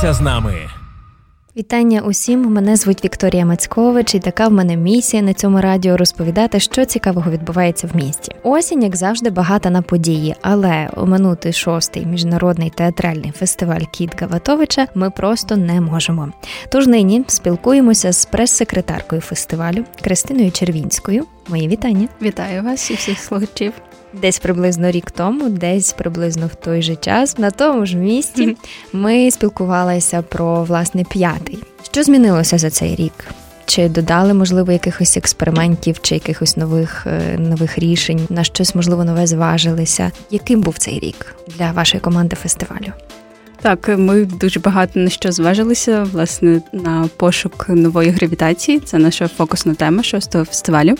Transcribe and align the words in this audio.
Залишайся 0.00 0.22
з 0.22 0.24
нами. 0.24 0.54
Вітання 1.56 2.00
усім. 2.00 2.52
Мене 2.52 2.76
звуть 2.76 3.04
Вікторія 3.04 3.46
Мацькович, 3.46 4.14
і 4.14 4.18
така 4.18 4.48
в 4.48 4.52
мене 4.52 4.76
місія 4.76 5.22
на 5.22 5.34
цьому 5.34 5.60
радіо 5.60 5.96
розповідати, 5.96 6.60
що 6.60 6.84
цікавого 6.84 7.30
відбувається 7.30 7.86
в 7.86 7.96
місті. 7.96 8.32
Осінь, 8.42 8.82
як 8.82 8.96
завжди, 8.96 9.30
багата 9.30 9.70
на 9.70 9.82
події, 9.82 10.34
але 10.42 10.90
оминути 10.96 11.52
шостий 11.52 12.06
міжнародний 12.06 12.70
театральний 12.70 13.32
фестиваль 13.32 13.80
Кіт 13.92 14.20
Гаватовича 14.20 14.86
ми 14.94 15.10
просто 15.10 15.56
не 15.56 15.80
можемо. 15.80 16.28
Тож 16.68 16.86
нині 16.86 17.24
спілкуємося 17.26 18.12
з 18.12 18.24
прес-секретаркою 18.24 19.20
фестивалю 19.20 19.84
Кристиною 20.02 20.50
Червінською. 20.50 21.26
Мої 21.48 21.68
вітання. 21.68 22.08
Вітаю 22.22 22.62
вас 22.62 22.90
і 22.90 22.94
всіх 22.94 23.18
слухачів. 23.18 23.72
Десь 24.12 24.38
приблизно 24.38 24.90
рік 24.90 25.10
тому, 25.10 25.48
десь 25.48 25.92
приблизно 25.92 26.46
в 26.46 26.54
той 26.54 26.82
же 26.82 26.96
час, 26.96 27.38
на 27.38 27.50
тому 27.50 27.86
ж 27.86 27.96
місці, 27.96 28.56
ми 28.92 29.30
спілкувалися 29.30 30.22
про 30.22 30.64
власне 30.64 31.04
п'ятий. 31.04 31.58
Що 31.82 32.02
змінилося 32.02 32.58
за 32.58 32.70
цей 32.70 32.94
рік? 32.94 33.12
Чи 33.66 33.88
додали, 33.88 34.34
можливо, 34.34 34.72
якихось 34.72 35.16
експериментів 35.16 36.00
чи 36.02 36.14
якихось 36.14 36.56
нових 36.56 37.06
е, 37.06 37.38
нових 37.38 37.78
рішень, 37.78 38.26
на 38.28 38.44
щось 38.44 38.74
можливо 38.74 39.04
нове 39.04 39.26
зважилися? 39.26 40.10
Яким 40.30 40.60
був 40.60 40.78
цей 40.78 40.98
рік 40.98 41.34
для 41.46 41.72
вашої 41.72 42.00
команди 42.00 42.36
фестивалю? 42.36 42.92
Так, 43.62 43.88
ми 43.98 44.24
дуже 44.24 44.60
багато 44.60 45.00
на 45.00 45.10
що 45.10 45.32
зважилися, 45.32 46.06
власне, 46.12 46.62
на 46.72 47.08
пошук 47.16 47.66
нової 47.68 48.10
гравітації. 48.10 48.78
Це 48.78 48.98
наша 48.98 49.28
фокусна 49.28 49.74
тема 49.74 50.02
шостого 50.02 50.44
фестивалю. 50.44 50.94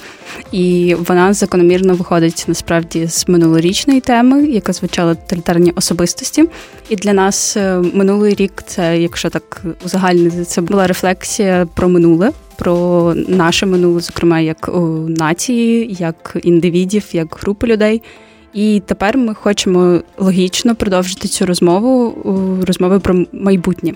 І 0.53 0.97
вона 0.99 1.33
закономірно 1.33 1.95
виходить 1.95 2.45
насправді 2.49 3.07
з 3.07 3.29
минулорічної 3.29 4.01
теми, 4.01 4.47
яка 4.47 4.73
звучала 4.73 5.15
тоталітарні 5.15 5.73
особистості. 5.77 6.45
І 6.89 6.97
для 6.97 7.13
нас 7.13 7.57
е, 7.57 7.83
минулий 7.95 8.35
рік, 8.35 8.63
це, 8.67 9.01
якщо 9.01 9.31
так 9.31 9.63
узагальнити, 9.85 10.45
це 10.45 10.61
була 10.61 10.87
рефлексія 10.87 11.67
про 11.75 11.89
минуле. 11.89 12.31
Про 12.57 13.15
наше 13.29 13.67
минуле, 13.67 14.01
зокрема, 14.01 14.41
як 14.41 14.71
нації, 15.09 15.97
як 15.99 16.37
індивідів, 16.43 17.05
як 17.13 17.37
групи 17.41 17.67
людей. 17.67 18.03
І 18.55 18.83
тепер 18.87 19.19
ми 19.19 19.35
хочемо 19.35 20.01
логічно 20.19 20.75
продовжити 20.75 21.29
цю 21.29 21.47
розмову 21.47 22.15
розмови 22.67 23.01
про 23.01 23.25
майбутнє. 23.33 23.93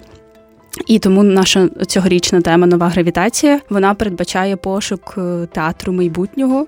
І 0.87 0.99
тому 0.99 1.23
наша 1.23 1.69
цьогорічна 1.87 2.41
тема 2.41 2.67
нова 2.67 2.89
гравітація 2.89 3.61
вона 3.71 3.95
передбачає 3.95 4.57
пошук 4.57 5.15
е, 5.19 5.47
театру 5.53 5.93
майбутнього. 5.93 6.67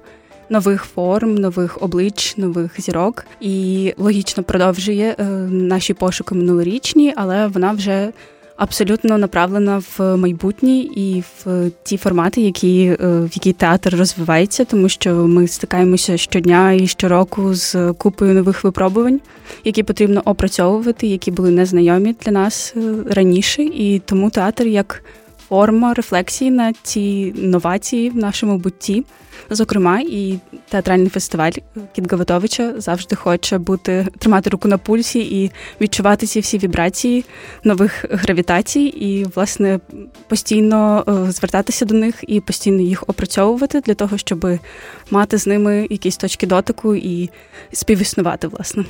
Нових 0.51 0.84
форм, 0.84 1.34
нових 1.34 1.83
облич, 1.83 2.37
нових 2.37 2.81
зірок 2.81 3.25
і 3.41 3.95
логічно 3.98 4.43
продовжує 4.43 5.17
е, 5.19 5.25
наші 5.50 5.95
пошуки 5.95 6.34
минулорічні, 6.34 7.15
але 7.17 7.47
вона 7.47 7.73
вже 7.73 8.12
абсолютно 8.57 9.19
направлена 9.19 9.83
в 9.99 10.17
майбутнє 10.17 10.79
і 10.79 11.23
в 11.45 11.71
ті 11.83 11.97
формати, 11.97 12.41
які 12.41 12.85
е, 12.85 12.97
в 13.01 13.31
які 13.33 13.53
театр 13.53 13.97
розвивається, 13.97 14.65
тому 14.65 14.89
що 14.89 15.15
ми 15.15 15.49
стикаємося 15.49 16.17
щодня 16.17 16.73
і 16.73 16.87
щороку 16.87 17.55
з 17.55 17.93
купою 17.93 18.34
нових 18.34 18.65
випробувань, 18.65 19.21
які 19.65 19.83
потрібно 19.83 20.23
опрацьовувати, 20.25 21.07
які 21.07 21.31
були 21.31 21.51
незнайомі 21.51 22.15
для 22.25 22.33
нас 22.33 22.75
е, 22.77 22.81
раніше, 23.11 23.62
і 23.62 24.03
тому 24.05 24.31
театр 24.31 24.67
як 24.67 25.03
форма 25.49 25.95
рефлексії 25.95 26.51
на 26.51 26.73
ці 26.83 27.33
новації 27.37 28.11
в 28.11 28.17
нашому 28.17 28.59
бутті. 28.59 29.05
Зокрема, 29.51 30.01
і 30.01 30.39
театральний 30.69 31.09
фестиваль 31.09 31.53
Кіт 31.95 32.13
Гаватовича 32.13 32.75
завжди 32.77 33.17
хоче 33.17 33.59
бути 33.59 34.07
тримати 34.19 34.51
руку 34.51 34.69
на 34.69 34.79
пульсі 34.79 35.43
і 35.43 35.51
відчувати 35.81 36.27
ці 36.27 36.41
всі 36.41 36.59
вібрації 36.59 37.25
нових 37.65 38.05
гравітацій, 38.11 38.81
і 38.81 39.25
власне 39.35 39.81
постійно 40.29 41.05
е, 41.09 41.33
звертатися 41.33 41.85
до 41.85 41.95
них 41.95 42.25
і 42.29 42.41
постійно 42.41 42.83
їх 42.83 43.05
опрацьовувати 43.06 43.81
для 43.81 43.95
того, 43.95 44.19
щоб 44.19 44.47
мати 45.11 45.39
з 45.39 45.47
ними 45.47 45.87
якісь 45.91 46.17
точки 46.17 46.47
дотику 46.47 46.95
і 46.95 47.31
співіснувати, 47.73 48.49
власне. 48.49 48.85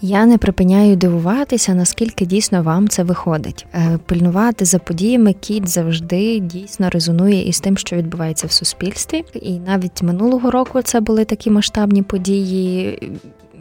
Я 0.00 0.26
не 0.26 0.38
припиняю 0.38 0.96
дивуватися, 0.96 1.74
наскільки 1.74 2.26
дійсно 2.26 2.62
вам 2.62 2.88
це 2.88 3.02
виходить. 3.02 3.66
Е, 3.74 3.98
пильнувати 4.06 4.64
за 4.64 4.78
подіями 4.78 5.32
кіт 5.32 5.68
завжди 5.68 6.38
дійсно 6.38 6.90
резонує 6.90 7.48
із 7.48 7.60
тим, 7.60 7.76
що 7.76 7.96
відбувається 7.96 8.46
в 8.46 8.52
суспільстві. 8.52 9.24
І 9.34 9.58
навіть 9.58 10.02
минулого 10.02 10.50
року 10.50 10.82
це 10.82 11.00
були 11.00 11.24
такі 11.24 11.50
масштабні 11.50 12.02
події. 12.02 12.98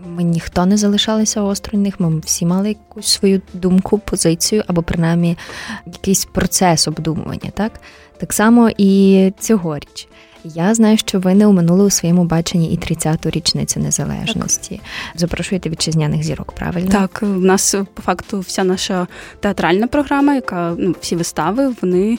Ми 0.08 0.24
ніхто 0.24 0.66
не 0.66 0.78
залишалися 0.78 1.42
осторонь 1.42 1.94
Ми 2.00 2.20
всі 2.20 2.46
мали 2.46 2.68
якусь 2.70 3.08
свою 3.08 3.42
думку, 3.54 3.98
позицію 3.98 4.64
або 4.68 4.84
принаймні 4.84 5.38
якийсь 5.86 6.26
процес 6.26 6.88
обдумування. 6.88 7.52
Так 7.54 7.72
так 8.18 8.34
само 8.34 8.70
і 8.78 9.32
цьогоріч. 9.40 10.08
Я 10.44 10.74
знаю, 10.74 10.98
що 10.98 11.20
ви 11.20 11.36
не 11.36 11.48
уминули 11.48 11.86
у 11.86 11.90
своєму 11.90 12.24
баченні 12.24 12.74
і 12.74 12.78
30-ту 12.78 13.30
річницю 13.30 13.80
незалежності. 13.80 14.76
Так. 14.76 15.20
Запрошуєте 15.20 15.70
вітчизняних 15.70 16.24
зірок, 16.24 16.52
правильно? 16.52 16.92
Так, 16.92 17.20
у 17.22 17.26
нас 17.26 17.76
по 17.94 18.02
факту 18.02 18.40
вся 18.40 18.64
наша 18.64 19.08
театральна 19.40 19.88
програма, 19.88 20.36
яка 20.36 20.76
ну 20.78 20.96
всі 21.02 21.16
вистави, 21.16 21.74
вони. 21.82 22.18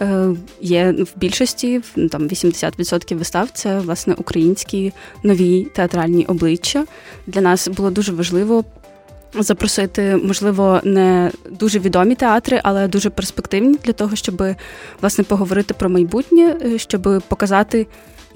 Е, 0.00 0.28
є 0.60 0.92
в 0.92 1.08
більшості 1.16 1.80
там 2.10 2.28
80% 2.28 3.16
вистав 3.16 3.50
це 3.50 3.78
власне 3.78 4.14
українські 4.14 4.92
нові 5.22 5.64
театральні 5.64 6.24
обличчя. 6.24 6.84
Для 7.26 7.40
нас 7.40 7.68
було 7.68 7.90
дуже 7.90 8.12
важливо 8.12 8.64
запросити, 9.42 10.16
можливо, 10.16 10.80
не 10.84 11.30
дуже 11.50 11.78
відомі 11.78 12.14
театри, 12.14 12.60
але 12.64 12.88
дуже 12.88 13.10
перспективні 13.10 13.76
для 13.84 13.92
того, 13.92 14.16
щоб 14.16 14.42
власне 15.00 15.24
поговорити 15.24 15.74
про 15.74 15.88
майбутнє, 15.88 16.56
е, 16.64 16.78
щоб 16.78 17.22
показати. 17.28 17.86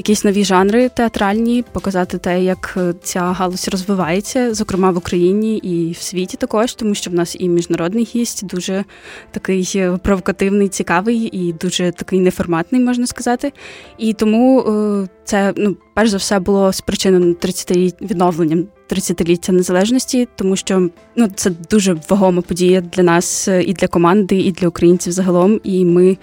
Якісь 0.00 0.24
нові 0.24 0.44
жанри 0.44 0.88
театральні, 0.88 1.64
показати 1.72 2.18
те, 2.18 2.44
як 2.44 2.74
е, 2.76 2.94
ця 3.02 3.20
галузь 3.20 3.68
розвивається, 3.68 4.54
зокрема 4.54 4.90
в 4.90 4.96
Україні 4.96 5.56
і 5.56 5.92
в 5.92 5.96
світі 5.96 6.36
також, 6.36 6.74
тому 6.74 6.94
що 6.94 7.10
в 7.10 7.14
нас 7.14 7.36
і 7.38 7.48
міжнародний 7.48 8.08
гість 8.14 8.46
дуже 8.46 8.84
такий 9.30 9.72
е, 9.76 9.98
провокативний, 10.02 10.68
цікавий 10.68 11.18
і 11.32 11.52
дуже 11.52 11.92
такий 11.92 12.20
неформатний, 12.20 12.80
можна 12.80 13.06
сказати. 13.06 13.52
І 13.98 14.12
тому 14.12 14.64
це 15.24 15.52
ну 15.56 15.76
перш 15.94 16.10
за 16.10 16.16
все 16.16 16.38
було 16.38 16.72
спричинено 16.72 17.34
30 17.34 17.70
відновленням 18.02 18.66
30-ліття 18.90 19.52
незалежності, 19.52 20.28
тому 20.36 20.56
що 20.56 20.90
ну 21.16 21.28
це 21.34 21.50
дуже 21.70 21.96
вагома 22.08 22.42
подія 22.42 22.80
для 22.80 23.02
нас 23.02 23.48
е, 23.48 23.62
і 23.62 23.72
для 23.72 23.88
команди, 23.88 24.36
і 24.36 24.52
для 24.52 24.68
українців 24.68 25.12
загалом. 25.12 25.60
І 25.64 25.84
ми 25.84 26.10
е, 26.10 26.16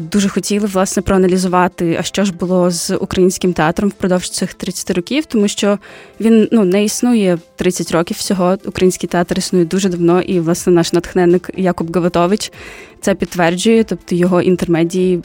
дуже 0.00 0.28
хотіли 0.28 0.66
власне 0.66 1.02
проаналізувати, 1.02 1.96
а 2.00 2.02
що 2.02 2.24
ж 2.24 2.32
було 2.32 2.70
з 2.70 2.96
українським 2.96 3.52
театром 3.52 3.90
впродовж 3.90 4.30
цих 4.30 4.54
30 4.54 4.90
років, 4.90 5.26
тому 5.26 5.48
що 5.48 5.78
він 6.20 6.48
ну 6.52 6.64
не 6.64 6.84
існує 6.84 7.38
30 7.56 7.92
років 7.92 8.16
всього. 8.16 8.56
Український 8.64 9.08
театр 9.08 9.38
існує 9.38 9.64
дуже 9.64 9.88
давно, 9.88 10.20
і 10.20 10.40
власне 10.40 10.72
наш 10.72 10.92
натхненник 10.92 11.50
Якуб 11.56 11.94
Гаватович 11.94 12.52
це 13.00 13.14
підтверджує. 13.14 13.84
Тобто 13.84 14.14
його 14.14 14.42
інтермедії 14.42 15.22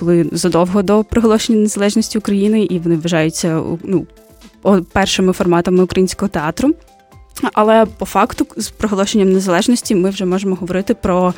були 0.00 0.26
задовго 0.32 0.82
до 0.82 1.04
проголошення 1.04 1.58
незалежності 1.58 2.18
України, 2.18 2.62
і 2.62 2.78
вони 2.78 2.96
вважаються 2.96 3.62
ну 3.82 4.06
першими 4.92 5.32
форматами 5.32 5.82
українського 5.82 6.28
театру. 6.28 6.74
Але 7.52 7.86
по 7.86 8.06
факту, 8.06 8.46
з 8.56 8.68
проголошенням 8.68 9.32
незалежності, 9.32 9.94
ми 9.94 10.10
вже 10.10 10.24
можемо 10.24 10.54
говорити 10.54 10.94
про 10.94 11.34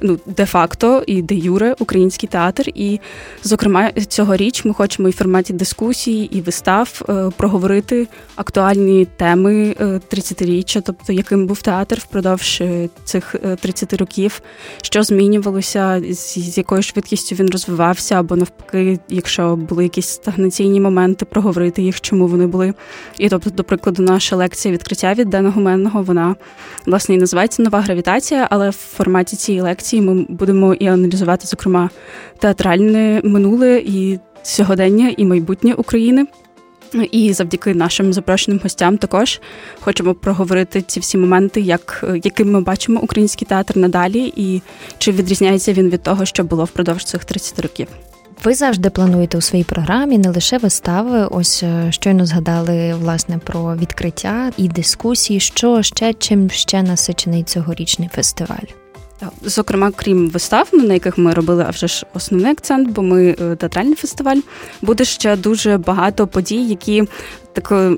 ну 0.00 0.18
де-факто 0.26 1.02
і 1.06 1.22
де 1.22 1.34
юре 1.34 1.74
український 1.78 2.28
театр. 2.28 2.64
І, 2.74 3.00
зокрема, 3.42 3.92
цьогоріч 3.92 4.64
ми 4.64 4.74
хочемо 4.74 5.08
і 5.08 5.10
в 5.10 5.16
форматі 5.16 5.52
дискусії 5.52 6.38
і 6.38 6.40
вистав 6.40 7.02
е, 7.08 7.30
проговорити 7.36 8.08
актуальні 8.36 9.06
теми 9.16 9.74
30-річчя, 9.80 10.78
е, 10.78 10.82
тобто 10.86 11.12
яким 11.12 11.46
був 11.46 11.62
театр 11.62 11.98
впродовж 11.98 12.58
е, 12.60 12.88
цих 13.04 13.34
30 13.60 13.92
років, 13.92 14.42
що 14.82 15.02
змінювалося, 15.02 16.02
з 16.10 16.58
якою 16.58 16.82
швидкістю 16.82 17.34
він 17.34 17.50
розвивався, 17.50 18.14
або 18.14 18.36
навпаки, 18.36 18.98
якщо 19.08 19.56
були 19.56 19.82
якісь 19.82 20.08
стагнаційні 20.08 20.80
моменти, 20.80 21.24
проговорити 21.24 21.82
їх, 21.82 22.00
чому 22.00 22.26
вони 22.26 22.46
були. 22.46 22.74
І 23.18 23.28
тобто, 23.28 23.50
до 23.50 23.64
прикладу, 23.64 24.02
наша 24.02 24.36
лекція 24.36 24.74
відкриття 24.74 25.14
від 25.14 25.28
Гуменного, 25.50 26.02
вона 26.02 26.36
власне 26.86 27.14
і 27.14 27.18
називається 27.18 27.62
нова 27.62 27.80
гравітація, 27.80 28.48
але 28.50 28.70
в 28.70 28.72
форматі 28.72 29.36
цієї 29.36 29.62
лекції 29.62 30.02
ми 30.02 30.26
будемо 30.28 30.74
і 30.74 30.86
аналізувати, 30.86 31.46
зокрема, 31.46 31.90
театральне 32.38 33.20
минуле 33.24 33.82
і 33.86 34.18
сьогодення, 34.42 35.14
і 35.16 35.24
майбутнє 35.24 35.74
України. 35.74 36.26
І 37.10 37.32
завдяки 37.32 37.74
нашим 37.74 38.12
запрошеним 38.12 38.60
гостям 38.62 38.98
також 38.98 39.40
хочемо 39.80 40.14
проговорити 40.14 40.82
ці 40.82 41.00
всі 41.00 41.18
моменти, 41.18 41.60
як 41.60 42.04
яким 42.24 42.52
ми 42.52 42.60
бачимо 42.60 43.00
український 43.00 43.48
театр 43.48 43.76
надалі, 43.76 44.32
і 44.36 44.62
чи 44.98 45.12
відрізняється 45.12 45.72
він 45.72 45.90
від 45.90 46.02
того, 46.02 46.24
що 46.24 46.44
було 46.44 46.64
впродовж 46.64 47.04
цих 47.04 47.24
30 47.24 47.58
років. 47.58 47.86
Ви 48.44 48.54
завжди 48.54 48.90
плануєте 48.90 49.38
у 49.38 49.40
своїй 49.40 49.64
програмі 49.64 50.18
не 50.18 50.30
лише 50.30 50.58
вистави. 50.58 51.26
Ось 51.30 51.62
е, 51.62 51.92
щойно 51.92 52.26
згадали 52.26 52.94
власне 52.94 53.38
про 53.38 53.76
відкриття 53.76 54.52
і 54.56 54.68
дискусії, 54.68 55.40
що 55.40 55.82
ще 55.82 56.14
чим 56.14 56.50
ще 56.50 56.82
насичений 56.82 57.42
цьогорічний 57.42 58.08
фестиваль. 58.12 58.66
Зокрема, 59.42 59.90
крім 59.96 60.30
вистав, 60.30 60.68
на 60.72 60.94
яких 60.94 61.18
ми 61.18 61.34
робили 61.34 61.64
а 61.68 61.70
вже 61.70 61.86
ж 61.86 62.06
основний 62.14 62.52
акцент, 62.52 62.88
бо 62.88 63.02
ми 63.02 63.36
е, 63.40 63.56
театральний 63.56 63.94
фестиваль, 63.94 64.40
буде 64.82 65.04
ще 65.04 65.36
дуже 65.36 65.78
багато 65.78 66.26
подій, 66.26 66.64
які 66.68 67.04
так 67.52 67.92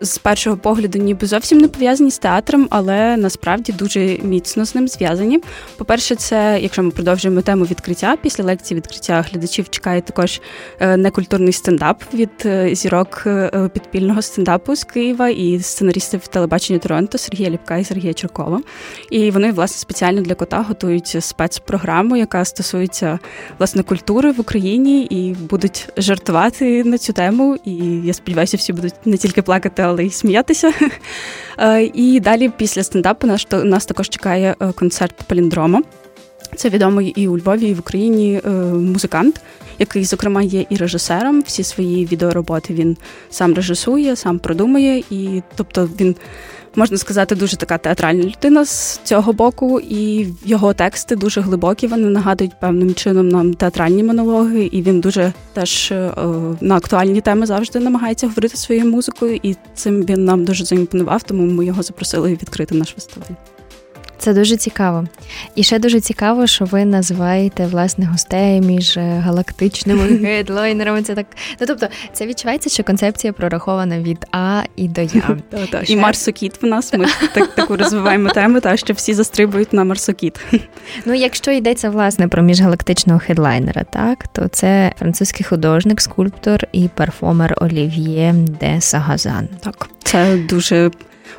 з 0.00 0.18
першого 0.18 0.56
погляду, 0.56 0.98
ніби 0.98 1.26
зовсім 1.26 1.58
не 1.58 1.68
пов'язані 1.68 2.10
з 2.10 2.18
театром, 2.18 2.66
але 2.70 3.16
насправді 3.16 3.72
дуже 3.72 4.18
міцно 4.22 4.64
з 4.64 4.74
ним 4.74 4.88
зв'язані. 4.88 5.40
По-перше, 5.76 6.14
це 6.14 6.58
якщо 6.62 6.82
ми 6.82 6.90
продовжуємо 6.90 7.40
тему 7.40 7.64
відкриття, 7.64 8.16
після 8.22 8.44
лекції 8.44 8.78
відкриття 8.78 9.24
глядачів 9.30 9.68
чекає 9.68 10.00
також 10.00 10.40
е, 10.80 10.96
некультурний 10.96 11.52
стендап 11.52 12.02
від 12.14 12.30
е, 12.44 12.74
зірок 12.74 13.22
е, 13.26 13.70
підпільного 13.74 14.22
стендапу 14.22 14.76
з 14.76 14.84
Києва 14.84 15.28
і 15.28 15.60
сценаристів 15.60 16.26
телебачення 16.26 16.78
Торонто 16.78 17.18
Сергія 17.18 17.50
Ліпка 17.50 17.76
і 17.76 17.84
Сергія 17.84 18.14
Черкова. 18.14 18.60
І 19.10 19.30
вони 19.30 19.52
власне 19.52 19.78
спеціально 19.78 20.20
для 20.22 20.34
кота 20.34 20.64
готують 20.68 21.16
спецпрограму, 21.20 22.16
яка 22.16 22.44
стосується 22.44 23.18
власне 23.58 23.82
культури 23.82 24.32
в 24.32 24.40
Україні, 24.40 25.02
і 25.02 25.34
будуть 25.34 25.88
жартувати 25.96 26.84
на 26.84 26.98
цю 26.98 27.12
тему. 27.12 27.56
І 27.64 27.74
я 28.04 28.12
сподіваюся, 28.12 28.56
всі 28.56 28.72
будуть 28.72 28.89
будуть 28.90 29.06
не 29.06 29.16
тільки 29.16 29.42
плакати, 29.42 29.82
але 29.82 30.04
й 30.04 30.10
сміятися. 30.10 30.72
Е, 31.62 31.90
і 31.94 32.20
далі, 32.20 32.50
після 32.56 32.82
стендапу, 32.82 33.26
нас 33.26 33.46
нас 33.64 33.86
також 33.86 34.08
чекає 34.08 34.54
е, 34.60 34.72
концерт 34.72 35.14
Паліндрома. 35.26 35.82
Це 36.56 36.68
відомий 36.68 37.08
і 37.08 37.28
у 37.28 37.38
Львові, 37.38 37.68
і 37.68 37.74
в 37.74 37.78
Україні 37.78 38.40
е, 38.44 38.50
музикант, 38.74 39.40
який, 39.78 40.04
зокрема, 40.04 40.42
є 40.42 40.66
і 40.70 40.76
режисером. 40.76 41.42
Всі 41.46 41.64
свої 41.64 42.06
відеороботи 42.06 42.74
він 42.74 42.96
сам 43.30 43.54
режисує, 43.54 44.16
сам 44.16 44.38
продумує, 44.38 45.04
і 45.10 45.42
тобто 45.56 45.88
він 46.00 46.16
можна 46.76 46.96
сказати, 46.96 47.34
дуже 47.34 47.56
така 47.56 47.78
театральна 47.78 48.22
людина 48.22 48.64
з 48.64 49.00
цього 49.04 49.32
боку, 49.32 49.80
і 49.80 50.26
його 50.44 50.74
тексти 50.74 51.16
дуже 51.16 51.40
глибокі. 51.40 51.86
Вони 51.86 52.10
нагадують 52.10 52.60
певним 52.60 52.94
чином 52.94 53.28
нам 53.28 53.54
театральні 53.54 54.02
монологи, 54.02 54.62
і 54.64 54.82
він 54.82 55.00
дуже 55.00 55.32
теж 55.52 55.92
е, 55.92 56.12
на 56.60 56.76
актуальні 56.76 57.20
теми 57.20 57.46
завжди 57.46 57.78
намагається 57.78 58.26
говорити 58.26 58.56
своєю 58.56 58.86
музикою, 58.86 59.40
і 59.42 59.56
цим 59.74 60.02
він 60.02 60.24
нам 60.24 60.44
дуже 60.44 60.64
заімпонував, 60.64 61.22
тому 61.22 61.46
ми 61.46 61.64
його 61.66 61.82
запросили 61.82 62.32
відкрити 62.32 62.74
наш 62.74 62.88
фестиваль. 62.88 63.34
Це 64.20 64.34
дуже 64.34 64.56
цікаво. 64.56 65.04
І 65.54 65.62
ще 65.62 65.78
дуже 65.78 66.00
цікаво, 66.00 66.46
що 66.46 66.64
ви 66.64 66.84
називаєте 66.84 67.66
власне 67.66 68.06
гостей 68.06 68.60
між 68.60 68.96
е, 68.96 69.00
галактичними 69.00 70.02
гедлайнерами. 70.22 71.02
Це 71.02 71.14
так. 71.14 71.26
Ну 71.60 71.66
тобто, 71.66 71.88
це 72.12 72.26
відчувається, 72.26 72.70
що 72.70 72.84
концепція 72.84 73.32
прорахована 73.32 73.98
від 73.98 74.26
А 74.32 74.62
і 74.76 74.88
до 74.88 75.00
Я. 75.00 75.36
І 75.86 75.96
Марсокіт 75.96 76.62
в 76.62 76.66
нас. 76.66 76.92
Ми 76.94 77.06
так 77.34 77.54
таку 77.54 77.76
розвиваємо 77.76 78.28
тему, 78.28 78.60
та 78.60 78.76
що 78.76 78.94
всі 78.94 79.14
застрибують 79.14 79.72
на 79.72 79.84
Марсокіт. 79.84 80.40
Ну, 81.04 81.14
якщо 81.14 81.50
йдеться 81.50 81.90
власне 81.90 82.28
про 82.28 82.42
міжгалактичного 82.42 83.18
хедлайнера, 83.18 83.84
так 83.84 84.28
то 84.28 84.48
це 84.48 84.92
французький 84.98 85.46
художник, 85.46 86.00
скульптор 86.00 86.66
і 86.72 86.88
перформер 86.88 87.54
Олів'є 87.60 88.34
де 88.60 88.80
Сагазан. 88.80 89.48
Так, 89.60 89.88
це 90.04 90.36
дуже 90.36 90.90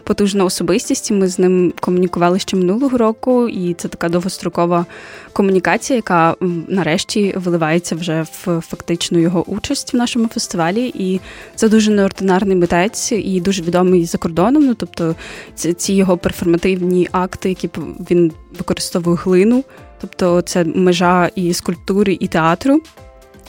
потужна 0.04 0.46
особистість. 0.46 1.12
Ми 1.12 1.28
з 1.28 1.40
ним 1.40 1.74
комунікували 1.80 2.40
ще 2.40 2.58
минулого 2.58 2.98
року, 2.98 3.50
і 3.50 3.74
це 3.74 3.88
така 3.88 4.10
довгострокова 4.10 4.86
комунікація, 5.34 5.96
яка 5.96 6.36
нарешті 6.68 7.34
виливається 7.38 7.96
вже 7.96 8.22
в 8.22 8.62
фактичну 8.62 9.20
його 9.20 9.44
участь 9.48 9.94
в 9.94 9.98
нашому 9.98 10.28
фестивалі. 10.28 10.92
І 10.96 11.20
це 11.56 11.70
дуже 11.70 11.92
неординарний 11.92 12.56
митець 12.56 13.12
і 13.12 13.42
дуже 13.42 13.62
відомий 13.62 14.06
за 14.06 14.18
кордоном. 14.18 14.66
Ну 14.66 14.74
тобто, 14.74 15.16
ці 15.56 15.94
його 15.94 16.18
перформативні 16.18 17.08
акти, 17.12 17.50
які 17.50 17.70
він 18.12 18.32
використовує 18.58 19.18
глину, 19.18 19.64
тобто 20.02 20.42
це 20.42 20.64
межа 20.64 21.30
і 21.36 21.54
скульптури, 21.54 22.18
і 22.20 22.28
театру. 22.28 22.82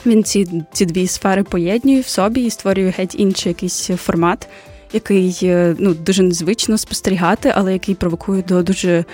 Він 0.05 0.23
ці 0.23 0.63
ці 0.73 0.85
дві 0.85 1.07
сфери 1.07 1.43
поєднує 1.43 2.01
в 2.01 2.07
собі 2.07 2.45
і 2.45 2.49
створює 2.49 2.93
геть 2.97 3.15
інший 3.15 3.49
якийсь 3.49 3.89
формат 3.97 4.47
який 4.93 5.37
ну 5.77 5.93
дуже 5.93 6.23
незвично 6.23 6.77
спостерігати, 6.77 7.53
але 7.55 7.73
який 7.73 7.95
провокує 7.95 8.43
до 8.47 8.63
дуже 8.63 9.05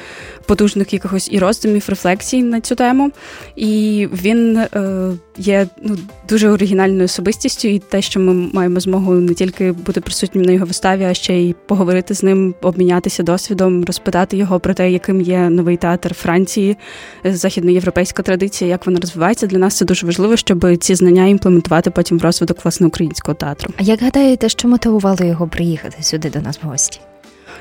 потужних 0.46 0.94
якихось 0.94 1.30
і 1.32 1.40
роздумів, 1.40 1.86
рефлексій 1.88 2.44
на 2.44 2.62
цю 2.62 2.76
тему. 2.76 3.12
І 3.56 4.08
він 4.14 4.58
е, 4.58 5.12
є 5.40 5.68
ну, 5.82 5.98
дуже 6.30 6.50
оригінальною 6.50 7.06
особистістю, 7.06 7.68
і 7.68 7.80
те, 7.80 8.02
що 8.02 8.20
ми 8.20 8.50
маємо 8.54 8.80
змогу 8.80 9.14
не 9.14 9.34
тільки 9.34 9.72
бути 9.72 10.02
присутнім 10.02 10.44
на 10.44 10.52
його 10.52 10.66
виставі, 10.66 11.04
а 11.04 11.14
ще 11.14 11.34
й 11.34 11.56
поговорити 11.68 12.14
з 12.14 12.24
ним, 12.24 12.56
обмінятися 12.62 13.24
досвідом, 13.24 13.86
розпитати 13.86 14.38
його 14.38 14.60
про 14.60 14.74
те, 14.74 14.92
яким 14.92 15.22
є 15.22 15.50
новий 15.50 15.78
театр 15.78 16.14
Франції, 16.14 16.78
західноєвропейська 17.24 18.24
традиція, 18.24 18.70
як 18.70 18.86
вона 18.86 19.00
розвивається. 19.00 19.48
Для 19.48 19.58
нас 19.58 19.78
це 19.78 19.86
дуже 19.86 20.06
важливо, 20.06 20.38
щоб 20.38 20.78
ці 20.78 20.96
знання 20.96 21.26
імплементувати 21.26 21.92
потім 21.92 22.20
в 22.20 22.22
розвиток 22.22 22.66
власне 22.66 22.88
українського 22.88 23.36
театру. 23.36 23.74
А 23.78 23.84
як 23.84 24.02
гадаєте, 24.02 24.50
що 24.50 24.68
мотивувало 24.68 25.26
його 25.26 25.48
приїхати 25.48 26.04
сюди 26.04 26.30
до 26.30 26.42
нас 26.42 26.60
в 26.64 26.68
гості? 26.68 27.00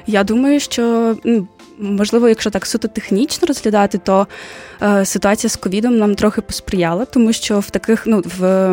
Я 0.06 0.24
думаю, 0.24 0.60
що 0.60 1.16
можливо, 1.78 2.28
якщо 2.28 2.50
так 2.50 2.66
суто 2.66 2.88
технічно 2.88 3.46
розглядати, 3.46 3.98
то 3.98 4.26
е, 4.82 5.04
ситуація 5.04 5.50
з 5.50 5.56
ковідом 5.56 5.98
нам 5.98 6.14
трохи 6.14 6.40
посприяла, 6.40 7.04
тому 7.04 7.32
що 7.32 7.60
в 7.60 7.70
таких 7.70 8.06
ну 8.06 8.22
в 8.38 8.44
е, 8.44 8.72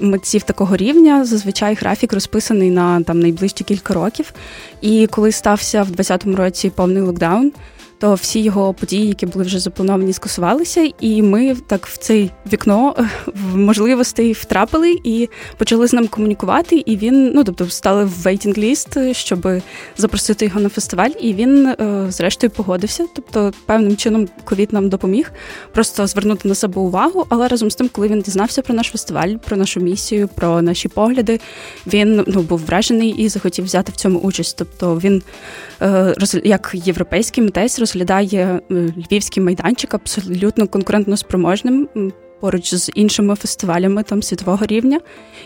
митців 0.00 0.42
такого 0.42 0.76
рівня 0.76 1.24
зазвичай 1.24 1.74
графік 1.74 2.12
розписаний 2.12 2.70
на 2.70 3.02
там 3.02 3.20
найближчі 3.20 3.64
кілька 3.64 3.94
років. 3.94 4.32
І 4.80 5.06
коли 5.06 5.32
стався 5.32 5.82
в 5.82 5.90
2020 5.90 6.38
році 6.38 6.72
повний 6.76 7.02
локдаун 7.02 7.52
то 7.98 8.14
всі 8.14 8.40
його 8.40 8.74
події, 8.74 9.08
які 9.08 9.26
були 9.26 9.44
вже 9.44 9.58
заплановані, 9.58 10.12
скасувалися, 10.12 10.90
і 11.00 11.22
ми 11.22 11.56
так 11.66 11.86
в 11.86 11.96
це 11.96 12.28
вікно 12.52 12.96
в 13.26 13.56
можливостей 13.56 14.32
втрапили 14.32 14.96
і 15.04 15.28
почали 15.58 15.86
з 15.86 15.92
ним 15.92 16.08
комунікувати. 16.08 16.82
І 16.86 16.96
він, 16.96 17.32
ну 17.34 17.44
тобто, 17.44 17.68
стали 17.68 18.04
в 18.04 18.08
вейтінг 18.08 18.58
ліст, 18.58 18.98
щоб 19.12 19.48
запросити 19.96 20.44
його 20.44 20.60
на 20.60 20.68
фестиваль. 20.68 21.10
І 21.20 21.34
він, 21.34 21.66
е, 21.66 22.06
зрештою, 22.08 22.50
погодився. 22.50 23.06
Тобто, 23.14 23.52
певним 23.66 23.96
чином 23.96 24.28
ковід 24.44 24.72
нам 24.72 24.88
допоміг 24.88 25.32
просто 25.72 26.06
звернути 26.06 26.48
на 26.48 26.54
себе 26.54 26.80
увагу. 26.80 27.26
Але 27.28 27.48
разом 27.48 27.70
з 27.70 27.74
тим, 27.74 27.88
коли 27.88 28.08
він 28.08 28.20
дізнався 28.20 28.62
про 28.62 28.74
наш 28.74 28.86
фестиваль, 28.86 29.34
про 29.48 29.56
нашу 29.56 29.80
місію, 29.80 30.28
про 30.34 30.62
наші 30.62 30.88
погляди, 30.88 31.40
він 31.86 32.24
ну 32.26 32.42
був 32.42 32.58
вражений 32.58 33.10
і 33.10 33.28
захотів 33.28 33.64
взяти 33.64 33.92
в 33.92 33.96
цьому 33.96 34.18
участь. 34.18 34.56
Тобто 34.58 34.98
він 34.98 35.22
е, 35.82 36.14
як 36.44 36.70
європейський 36.74 37.44
митець 37.44 37.78
розглядає 37.84 38.60
е, 38.70 38.74
львівський 38.74 39.42
майданчик 39.42 39.94
абсолютно 39.94 40.68
конкурентно 40.68 41.16
спроможним 41.16 41.88
поруч 42.40 42.74
з 42.74 42.90
іншими 42.94 43.34
фестивалями 43.34 44.02
там 44.02 44.22
світового 44.22 44.66
рівня. 44.66 45.00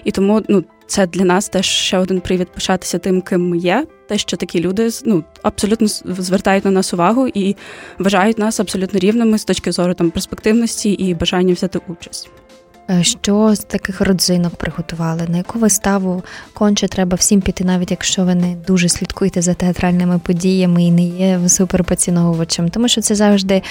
І 0.04 0.10
тому 0.10 0.42
ну, 0.48 0.64
це 0.86 1.06
для 1.06 1.24
нас 1.24 1.48
теж 1.48 1.66
ще 1.66 1.98
один 1.98 2.20
привід 2.20 2.48
пишатися 2.48 2.98
тим, 2.98 3.22
ким 3.22 3.48
ми 3.48 3.58
є. 3.58 3.86
Те, 4.08 4.18
що 4.18 4.36
такі 4.36 4.60
люди 4.60 4.88
ну, 5.04 5.24
абсолютно 5.42 5.88
звертають 6.04 6.64
на 6.64 6.70
нас 6.70 6.94
увагу 6.94 7.28
і 7.28 7.56
вважають 7.98 8.38
нас 8.38 8.60
абсолютно 8.60 8.98
рівними 8.98 9.38
з 9.38 9.44
точки 9.44 9.72
зору 9.72 9.94
там 9.94 10.10
перспективності 10.10 10.90
і 10.92 11.14
бажання 11.14 11.54
взяти 11.54 11.80
участь. 11.88 12.30
Е, 12.90 13.04
що 13.04 13.54
з 13.54 13.58
таких 13.58 14.00
родзинок 14.00 14.56
приготували? 14.56 15.22
На 15.28 15.36
яку 15.36 15.58
виставу 15.58 16.22
конче 16.52 16.88
треба 16.88 17.16
всім 17.16 17.40
піти, 17.40 17.64
навіть 17.64 17.90
якщо 17.90 18.24
ви 18.24 18.34
не 18.34 18.56
дуже 18.66 18.88
слідкуєте 18.88 19.42
за 19.42 19.54
театральними 19.54 20.18
подіями 20.18 20.84
і 20.84 20.90
не 20.90 21.02
є 21.02 21.48
суперпоціновувачем? 21.48 22.68
Тому 22.68 22.88
що 22.88 23.00
це 23.00 23.14
завжди 23.14 23.62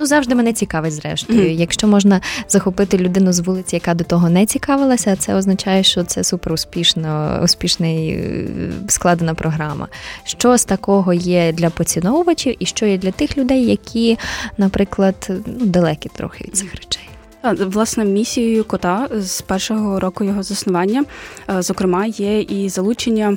ну 0.00 0.06
завжди 0.06 0.34
мене 0.34 0.52
цікавить, 0.52 0.92
зрештою. 0.92 1.40
Mm-hmm. 1.40 1.58
Якщо 1.58 1.88
можна 1.88 2.20
захопити 2.48 2.98
людину 2.98 3.32
з 3.32 3.40
вулиці, 3.40 3.76
яка 3.76 3.94
до 3.94 4.04
того 4.04 4.30
не 4.30 4.46
цікавилася, 4.46 5.16
це 5.16 5.34
означає, 5.34 5.82
що 5.82 6.04
це 6.04 6.24
супер 6.24 6.52
успішно, 6.52 7.40
успішний 7.44 8.08
е, 8.08 8.46
складена 8.88 9.34
програма. 9.34 9.88
Що 10.24 10.56
з 10.56 10.64
такого 10.64 11.12
є 11.12 11.52
для 11.52 11.70
поціновувачів, 11.70 12.56
і 12.58 12.66
що 12.66 12.86
є 12.86 12.98
для 12.98 13.10
тих 13.10 13.38
людей, 13.38 13.64
які, 13.64 14.18
наприклад, 14.58 15.30
ну 15.46 15.66
далекі 15.66 16.10
трохи 16.16 16.44
від 16.44 16.56
цих 16.56 16.74
речей? 16.74 17.13
Власне, 17.52 18.04
місією 18.04 18.64
кота 18.64 19.08
з 19.12 19.40
першого 19.40 20.00
року 20.00 20.24
його 20.24 20.42
заснування, 20.42 21.04
е, 21.50 21.62
зокрема, 21.62 22.06
є 22.06 22.40
і 22.40 22.68
залучення 22.68 23.36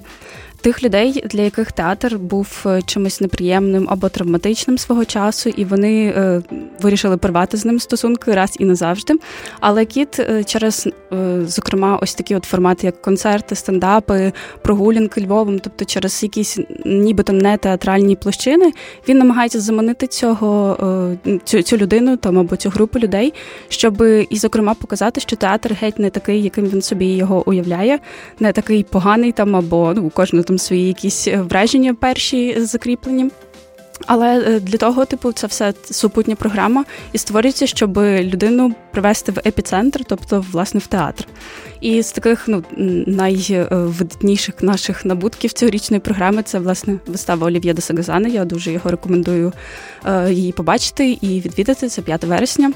тих 0.62 0.84
людей, 0.84 1.24
для 1.26 1.42
яких 1.42 1.72
театр 1.72 2.18
був 2.18 2.64
е, 2.66 2.82
чимось 2.82 3.22
неприємним 3.22 3.88
або 3.90 4.10
травматичним 4.10 4.78
свого 4.78 5.06
часу, 5.06 5.50
і 5.50 5.66
вони 5.66 6.14
е, 6.18 6.42
вирішили 6.82 7.18
порвати 7.18 7.58
з 7.58 7.66
ним 7.66 7.80
стосунки 7.80 8.34
раз 8.34 8.56
і 8.60 8.66
назавжди. 8.66 9.14
Але 9.60 9.86
кіт 9.86 10.20
е, 10.20 10.44
через, 10.44 10.88
е, 11.14 11.46
зокрема, 11.46 12.00
ось 12.02 12.16
такі 12.16 12.36
от 12.36 12.46
формати, 12.46 12.86
як 12.86 13.02
концерти, 13.02 13.56
стендапи, 13.56 14.32
прогулянки 14.62 15.22
Львовом, 15.22 15.60
тобто 15.60 15.86
через 15.86 16.24
якісь 16.24 16.60
нібито 16.86 17.34
не 17.34 17.58
театральні 17.58 18.16
площини, 18.16 18.72
він 19.10 19.18
намагається 19.18 19.60
заманити 19.60 20.08
цього 20.08 20.78
е, 21.28 21.40
цю, 21.44 21.62
цю 21.62 21.78
людину 21.78 22.18
там 22.18 22.40
або 22.40 22.56
цю 22.56 22.70
групу 22.70 23.00
людей, 23.00 23.34
щоб 23.70 24.04
і, 24.30 24.38
зокрема, 24.38 24.74
показати, 24.74 25.22
що 25.22 25.36
театр 25.36 25.78
геть 25.82 26.00
не 26.00 26.10
такий, 26.10 26.44
яким 26.44 26.66
він 26.66 26.82
собі 26.82 27.06
його 27.06 27.50
уявляє, 27.50 28.00
не 28.40 28.52
такий 28.52 28.84
поганий 28.84 29.32
там 29.32 29.56
або 29.56 29.94
ну 29.96 30.04
у 30.04 30.10
кожного 30.10 30.47
там 30.48 30.58
свої 30.58 30.88
якісь 30.88 31.27
враження 31.27 31.94
перші 31.94 32.62
закріплені. 32.62 33.30
Але 34.06 34.39
е, 34.39 34.60
для 34.60 34.77
того, 34.77 35.06
типу, 35.06 35.32
це 35.32 35.48
все 35.48 35.74
супутня 35.92 36.36
програма 36.36 36.86
і 37.12 37.18
створюється, 37.18 37.68
щоб 37.68 37.98
людину 37.98 38.75
привести 38.92 39.32
в 39.32 39.39
епіцентр, 39.46 40.06
тобто 40.06 40.46
власне 40.51 40.80
в 40.80 40.88
театр. 40.88 41.27
І 41.82 42.01
з 42.04 42.12
таких 42.12 42.48
ну 42.48 42.63
найвидатніших 43.08 44.63
наших 44.63 45.06
набутків 45.06 45.54
цьогорічної 45.54 46.00
програми 46.00 46.44
це 46.44 46.60
власне 46.60 47.00
вистава 47.08 47.48
Олів'є 47.48 47.74
де 47.74 47.82
Сагазана. 47.82 48.27
Я 48.27 48.46
дуже 48.46 48.72
його 48.72 48.92
рекомендую 48.92 49.54
е, 50.06 50.34
її 50.34 50.51
побачити 50.51 51.18
і 51.22 51.27
відвідати. 51.42 51.89
Це 51.89 52.01
5 52.01 52.24
вересня. 52.24 52.72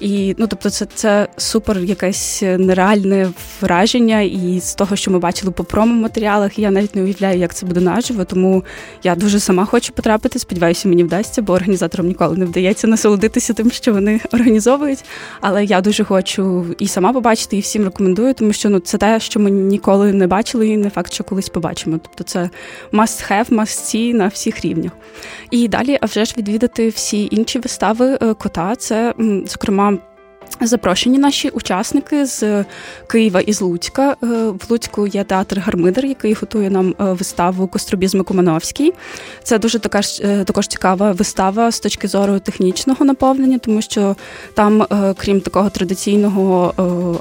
І 0.00 0.34
ну, 0.38 0.46
тобто, 0.46 0.70
це 0.70 0.86
це 0.94 1.28
супер 1.36 1.78
якесь 1.78 2.42
нереальне 2.42 3.30
враження. 3.60 4.20
І 4.20 4.60
з 4.60 4.74
того, 4.74 4.96
що 4.96 5.10
ми 5.10 5.18
бачили 5.18 5.52
по 5.52 5.64
промо-матеріалах, 5.64 6.58
я 6.58 6.70
навіть 6.70 6.96
не 6.96 7.02
уявляю, 7.02 7.38
як 7.38 7.54
це 7.54 7.66
буде 7.66 7.80
наживо. 7.80 8.24
Тому 8.24 8.64
я 9.02 9.14
дуже 9.14 9.40
сама 9.40 9.64
хочу 9.64 9.92
потрапити. 9.92 10.38
Сподіваюся, 10.58 10.88
мені 10.88 11.04
вдасться, 11.04 11.42
бо 11.42 11.52
організаторам 11.52 12.06
ніколи 12.06 12.36
не 12.36 12.44
вдається 12.44 12.86
насолодитися 12.86 13.52
тим, 13.52 13.70
що 13.70 13.92
вони 13.92 14.20
організовують. 14.32 15.04
Але 15.40 15.64
я 15.64 15.80
дуже 15.80 16.04
хочу 16.04 16.66
і 16.78 16.88
сама 16.88 17.12
побачити, 17.12 17.56
і 17.56 17.60
всім 17.60 17.84
рекомендую, 17.84 18.34
тому 18.34 18.52
що 18.52 18.70
ну 18.70 18.80
це 18.80 18.98
те, 18.98 19.20
що 19.20 19.40
ми 19.40 19.50
ніколи 19.50 20.12
не 20.12 20.26
бачили, 20.26 20.68
і 20.68 20.76
не 20.76 20.90
факт, 20.90 21.12
що 21.12 21.24
колись 21.24 21.48
побачимо. 21.48 21.98
Тобто, 22.02 22.24
це 22.24 22.50
must 22.92 23.32
have, 23.32 23.48
must 23.50 23.64
see 23.66 24.14
на 24.14 24.28
всіх 24.28 24.60
рівнях. 24.60 24.92
І 25.50 25.68
далі, 25.68 25.98
а 26.00 26.06
вже 26.06 26.24
ж 26.24 26.34
відвідати 26.38 26.88
всі 26.88 27.28
інші 27.30 27.58
вистави 27.58 28.18
е, 28.22 28.34
кота. 28.34 28.76
Це 28.76 29.14
зокрема. 29.46 29.98
Запрошені 30.60 31.18
наші 31.18 31.48
учасники 31.48 32.26
з 32.26 32.64
Києва 33.06 33.40
і 33.40 33.52
з 33.52 33.60
Луцька. 33.60 34.16
Е, 34.22 34.26
в 34.48 34.60
Луцьку 34.68 35.06
є 35.06 35.24
театр 35.24 35.58
Гармидер, 35.58 36.06
який 36.06 36.32
готує 36.34 36.70
нам 36.70 36.94
е, 37.00 37.04
виставу 37.04 37.66
Костробізм 37.66 38.22
Кумановський. 38.22 38.92
Це 39.42 39.58
дуже 39.58 39.78
така 39.78 40.00
е, 40.20 40.44
також 40.44 40.66
цікава 40.66 41.12
вистава 41.12 41.70
з 41.70 41.80
точки 41.80 42.08
зору 42.08 42.38
технічного 42.38 43.04
наповнення, 43.04 43.58
тому 43.58 43.82
що 43.82 44.16
там, 44.54 44.86
крім 45.16 45.40
такого 45.40 45.70
традиційного 45.70 46.74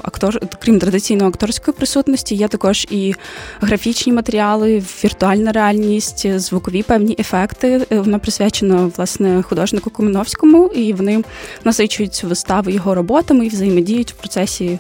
актор, 0.04 0.40
крім 0.60 0.80
традиційної 0.80 1.30
акторської 1.30 1.76
присутності, 1.78 2.36
є 2.36 2.48
також 2.48 2.88
і 2.90 3.14
графічні 3.62 4.14
матеріали, 4.14 4.84
віртуальна 5.04 5.52
реальність, 5.52 6.40
звукові 6.40 6.84
певні 6.84 7.16
ефекти. 7.20 7.86
Вона 7.90 8.20
присвячена 8.20 8.92
власне 8.98 9.42
художнику 9.42 9.90
Кумановському, 9.90 10.68
і 10.68 10.94
вони 10.94 11.24
насичують 11.64 12.14
цю 12.14 12.28
виставу 12.28 12.70
його 12.70 12.96
роботи 12.96 13.17
роботами 13.18 13.46
і 13.46 13.50
взаємодіють 13.50 14.12
в 14.12 14.16
процесі 14.16 14.80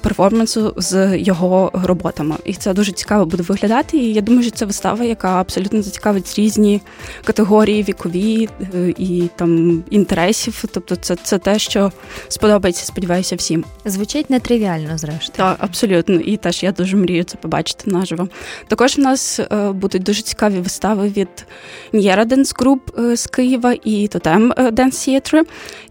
перформансу 0.00 0.74
з 0.76 1.18
його 1.18 1.70
роботами. 1.74 2.34
І 2.44 2.54
це 2.54 2.74
дуже 2.74 2.92
цікаво 2.92 3.26
буде 3.26 3.42
виглядати. 3.42 3.96
І 3.98 4.12
я 4.12 4.20
думаю, 4.20 4.42
що 4.42 4.50
це 4.50 4.64
вистава, 4.64 5.04
яка 5.04 5.40
абсолютно 5.40 5.82
зацікавить 5.82 6.34
різні 6.38 6.80
категорії 7.24 7.82
вікові 7.82 8.48
е, 8.74 8.94
і 8.98 9.28
там 9.36 9.82
інтересів. 9.90 10.64
Тобто, 10.72 10.96
це 10.96 11.16
це 11.16 11.38
те, 11.38 11.58
що 11.58 11.92
сподобається, 12.28 12.86
сподіваюся, 12.86 13.36
всім. 13.36 13.64
Звучить 13.84 14.30
нетривіально, 14.30 14.98
зрештою. 14.98 15.36
Так, 15.36 15.56
абсолютно. 15.58 16.14
І 16.14 16.36
теж 16.36 16.62
я 16.62 16.72
дуже 16.72 16.96
мрію 16.96 17.24
це 17.24 17.36
побачити 17.36 17.90
наживо. 17.90 18.28
Також 18.68 18.98
у 18.98 19.02
нас 19.02 19.40
е, 19.40 19.72
будуть 19.72 20.02
дуже 20.02 20.22
цікаві 20.22 20.58
вистави 20.58 21.08
від 21.08 21.46
Нєра 21.92 22.24
Dance 22.24 22.54
Group 22.58 22.90
з 23.14 23.26
Києва 23.26 23.74
і 23.84 24.08
Totem 24.08 24.52
Dance 24.72 25.08
Theatre. 25.08 25.42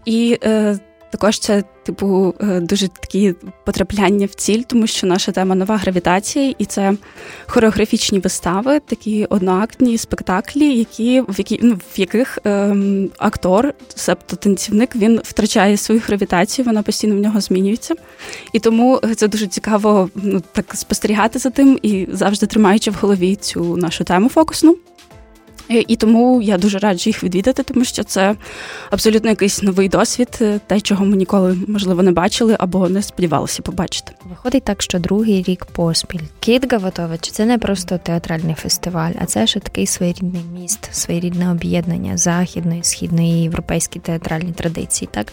І 0.04 0.38
також 1.10 1.38
це, 1.38 1.64
типу, 1.82 2.34
е, 2.40 2.60
дуже 2.60 2.88
такі 2.88 3.34
потрапляння 3.64 4.26
в 4.26 4.34
ціль, 4.34 4.62
тому 4.66 4.86
що 4.86 5.06
наша 5.06 5.32
тема 5.32 5.54
нова 5.54 5.76
гравітація, 5.76 6.54
і 6.58 6.64
це 6.64 6.94
хореографічні 7.46 8.18
вистави, 8.18 8.80
такі 8.80 9.24
одноактні 9.24 9.98
спектаклі, 9.98 10.78
які 10.78 11.20
в 11.20 11.34
які 11.38 11.60
ну, 11.62 11.74
в 11.94 12.00
яких 12.00 12.38
ем, 12.44 13.10
актор, 13.18 13.74
себто 13.94 14.36
танцівник, 14.36 14.96
він 14.96 15.20
втрачає 15.24 15.76
свою 15.76 16.02
гравітацію, 16.06 16.66
вона 16.66 16.82
постійно 16.82 17.16
в 17.16 17.18
нього 17.18 17.40
змінюється. 17.40 17.94
І 18.52 18.58
тому 18.58 19.00
це 19.16 19.28
дуже 19.28 19.46
цікаво 19.46 20.10
ну, 20.14 20.42
так 20.52 20.74
спостерігати 20.74 21.38
за 21.38 21.50
тим 21.50 21.78
і 21.82 22.08
завжди 22.12 22.46
тримаючи 22.46 22.90
в 22.90 22.94
голові 23.00 23.36
цю 23.36 23.76
нашу 23.76 24.04
тему 24.04 24.28
фокусну. 24.28 24.76
Е, 25.70 25.84
і 25.88 25.96
тому 25.96 26.42
я 26.42 26.58
дуже 26.58 26.78
раджу 26.78 27.10
їх 27.10 27.24
відвідати, 27.24 27.62
тому 27.62 27.84
що 27.84 28.04
це 28.04 28.36
абсолютно 28.90 29.30
якийсь 29.30 29.62
новий 29.62 29.88
досвід, 29.88 30.38
е, 30.40 30.60
те, 30.66 30.80
чого 30.80 31.04
ми 31.04 31.16
ніколи 31.16 31.58
можливо 31.68 32.02
не 32.02 32.12
бачили 32.12 32.56
або 32.58 32.88
не 32.88 33.02
сподівалися 33.02 33.62
побачити. 33.62 34.12
Виходить 34.24 34.64
так, 34.64 34.82
що 34.82 34.98
другий 34.98 35.42
рік 35.42 35.64
поспіль 35.64 36.20
Кіт 36.40 36.72
Гаватович 36.72 37.30
це 37.30 37.46
не 37.46 37.58
просто 37.58 37.98
театральний 37.98 38.54
фестиваль, 38.54 39.12
а 39.20 39.26
це 39.26 39.46
ще 39.46 39.60
такий 39.60 39.86
своєрідний 39.86 40.42
міст, 40.54 40.88
своєрідне 40.94 41.50
об'єднання 41.50 42.16
західної, 42.16 42.82
східної 42.82 43.42
європейської 43.42 44.02
театральні 44.02 44.52
традиції. 44.52 45.08
Так, 45.12 45.32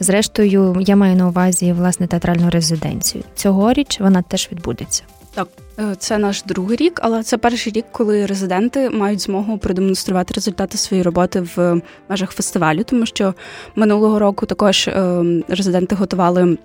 зрештою, 0.00 0.76
я 0.80 0.96
маю 0.96 1.16
на 1.16 1.28
увазі 1.28 1.72
власне 1.72 2.06
театральну 2.06 2.50
резиденцію. 2.50 3.24
Цьогоріч 3.34 4.00
вона 4.00 4.22
теж 4.22 4.48
відбудеться. 4.52 5.02
Так, 5.34 5.48
е, 5.78 5.94
це 5.98 6.18
наш 6.18 6.42
другий 6.42 6.76
рік, 6.76 7.00
але 7.02 7.22
це 7.22 7.38
перший 7.38 7.72
рік, 7.72 7.84
коли 7.92 8.26
резиденти 8.26 8.90
мають 8.90 9.20
змогу 9.20 9.58
продемонструвати 9.58 10.34
результати 10.34 10.78
своєї 10.78 11.02
роботи 11.02 11.46
в 11.56 11.80
межах 12.08 12.30
фестивалю, 12.30 12.84
тому 12.84 13.06
що 13.06 13.34
минулого 13.76 14.18
року 14.18 14.46
також 14.46 14.88
ем, 14.88 15.44
резиденти 15.48 15.94
готували 15.94 16.58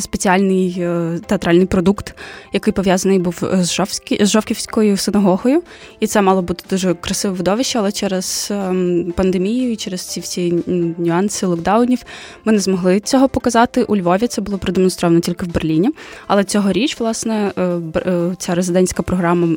спеціальний 0.00 0.76
е, 0.78 1.20
театральний 1.26 1.66
продукт, 1.66 2.14
який 2.52 2.72
пов'язаний 2.72 3.18
був 3.18 3.42
з 3.52 3.72
Жовські, 3.72 4.24
з 4.24 4.30
Жовківською 4.30 4.96
синагогою. 4.96 5.62
І 6.00 6.06
це 6.06 6.22
мало 6.22 6.42
бути 6.42 6.64
дуже 6.70 6.94
красиве 6.94 7.34
видовище, 7.34 7.78
але 7.78 7.92
через 7.92 8.48
ем, 8.50 9.12
пандемію 9.16 9.72
і 9.72 9.76
через 9.76 10.00
ці 10.00 10.20
всі 10.20 10.54
нюанси 10.98 11.46
локдаунів 11.46 12.02
ми 12.44 12.52
не 12.52 12.58
змогли 12.58 13.00
цього 13.00 13.28
показати. 13.28 13.82
У 13.82 13.96
Львові 13.96 14.26
це 14.26 14.42
було 14.42 14.58
продемонстровано 14.58 15.20
тільки 15.20 15.46
в 15.46 15.52
Берліні. 15.52 15.90
Але 16.26 16.44
цьогоріч, 16.44 17.00
власне, 17.00 17.52
е, 17.56 17.62
е, 17.96 18.34
ця 18.38 18.54
резидентська 18.54 19.02
програма 19.02 19.48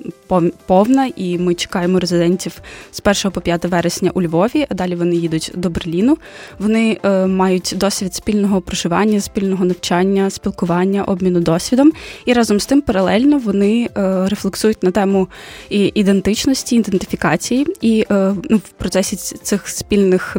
повна, 0.65 1.11
і 1.15 1.37
ми 1.37 1.53
чекаємо 1.53 1.99
резидентів 1.99 2.61
з 2.91 2.99
1 2.99 3.31
по 3.31 3.41
5 3.41 3.65
вересня 3.65 4.11
у 4.13 4.21
Львові, 4.21 4.65
а 4.69 4.73
далі 4.73 4.95
вони 4.95 5.15
їдуть 5.15 5.51
до 5.55 5.69
Берліну. 5.69 6.17
Вони 6.59 6.97
мають 7.27 7.73
досвід 7.77 8.13
спільного 8.13 8.61
проживання, 8.61 9.21
спільного 9.21 9.65
навчання 9.65 10.16
навчання, 10.17 10.29
спілкування, 10.29 11.03
обміну 11.03 11.39
досвідом, 11.39 11.91
і 12.25 12.33
разом 12.33 12.59
з 12.59 12.65
тим 12.65 12.81
паралельно 12.81 13.37
вони 13.37 13.89
е, 13.97 14.27
рефлексують 14.27 14.83
на 14.83 14.91
тему 14.91 15.27
і 15.69 15.91
ідентичності, 15.95 16.75
ідентифікації, 16.75 17.67
і 17.81 18.05
е, 18.11 18.35
ну, 18.49 18.57
в 18.57 18.69
процесі 18.69 19.15
цих 19.15 19.67
спільних 19.67 20.37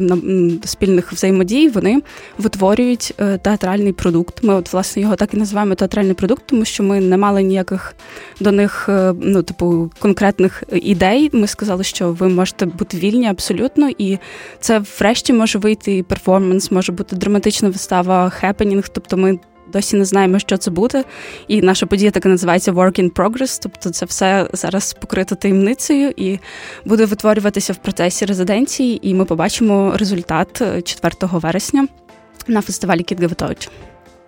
спільних 0.64 1.12
взаємодій 1.12 1.68
вони 1.68 2.02
витворюють 2.38 3.14
е, 3.20 3.38
театральний 3.38 3.92
продукт. 3.92 4.42
Ми, 4.42 4.54
от 4.54 4.72
власне, 4.72 5.02
його 5.02 5.16
так 5.16 5.34
і 5.34 5.36
називаємо 5.36 5.74
театральний 5.74 6.14
продукт, 6.14 6.42
тому 6.46 6.64
що 6.64 6.82
ми 6.82 7.00
не 7.00 7.16
мали 7.16 7.42
ніяких 7.42 7.94
до 8.40 8.52
них, 8.52 8.88
ну 9.20 9.42
типу, 9.42 9.90
конкретних 9.98 10.62
ідей. 10.72 11.30
Ми 11.32 11.46
сказали, 11.46 11.84
що 11.84 12.12
ви 12.12 12.28
можете 12.28 12.66
бути 12.66 12.96
вільні 12.96 13.26
абсолютно, 13.26 13.90
і 13.98 14.18
це 14.60 14.82
врешті 15.00 15.32
може 15.32 15.58
вийти 15.58 16.02
перформанс, 16.02 16.70
може 16.70 16.92
бути 16.92 17.16
драматична 17.16 17.68
вистава, 17.68 18.30
хепенінг. 18.30 18.88
Тобто, 18.88 19.16
ми 19.16 19.38
досі 19.72 19.96
не 19.96 20.04
знаємо, 20.04 20.38
що 20.38 20.56
це 20.56 20.70
буде. 20.70 21.04
І 21.48 21.62
наша 21.62 21.86
подія 21.86 22.10
така 22.10 22.28
називається 22.28 22.72
Work 22.72 23.00
in 23.00 23.12
Progress, 23.12 23.58
тобто 23.62 23.90
це 23.90 24.06
все 24.06 24.48
зараз 24.52 24.92
покрито 24.92 25.34
таємницею 25.34 26.12
і 26.16 26.38
буде 26.84 27.04
витворюватися 27.04 27.72
в 27.72 27.76
процесі 27.76 28.24
резиденції, 28.24 29.08
і 29.08 29.14
ми 29.14 29.24
побачимо 29.24 29.92
результат 29.96 30.62
4 30.84 31.14
вересня 31.20 31.88
на 32.46 32.60
фестивалі 32.60 33.02
Кіт 33.02 33.20
Гаватович. 33.20 33.68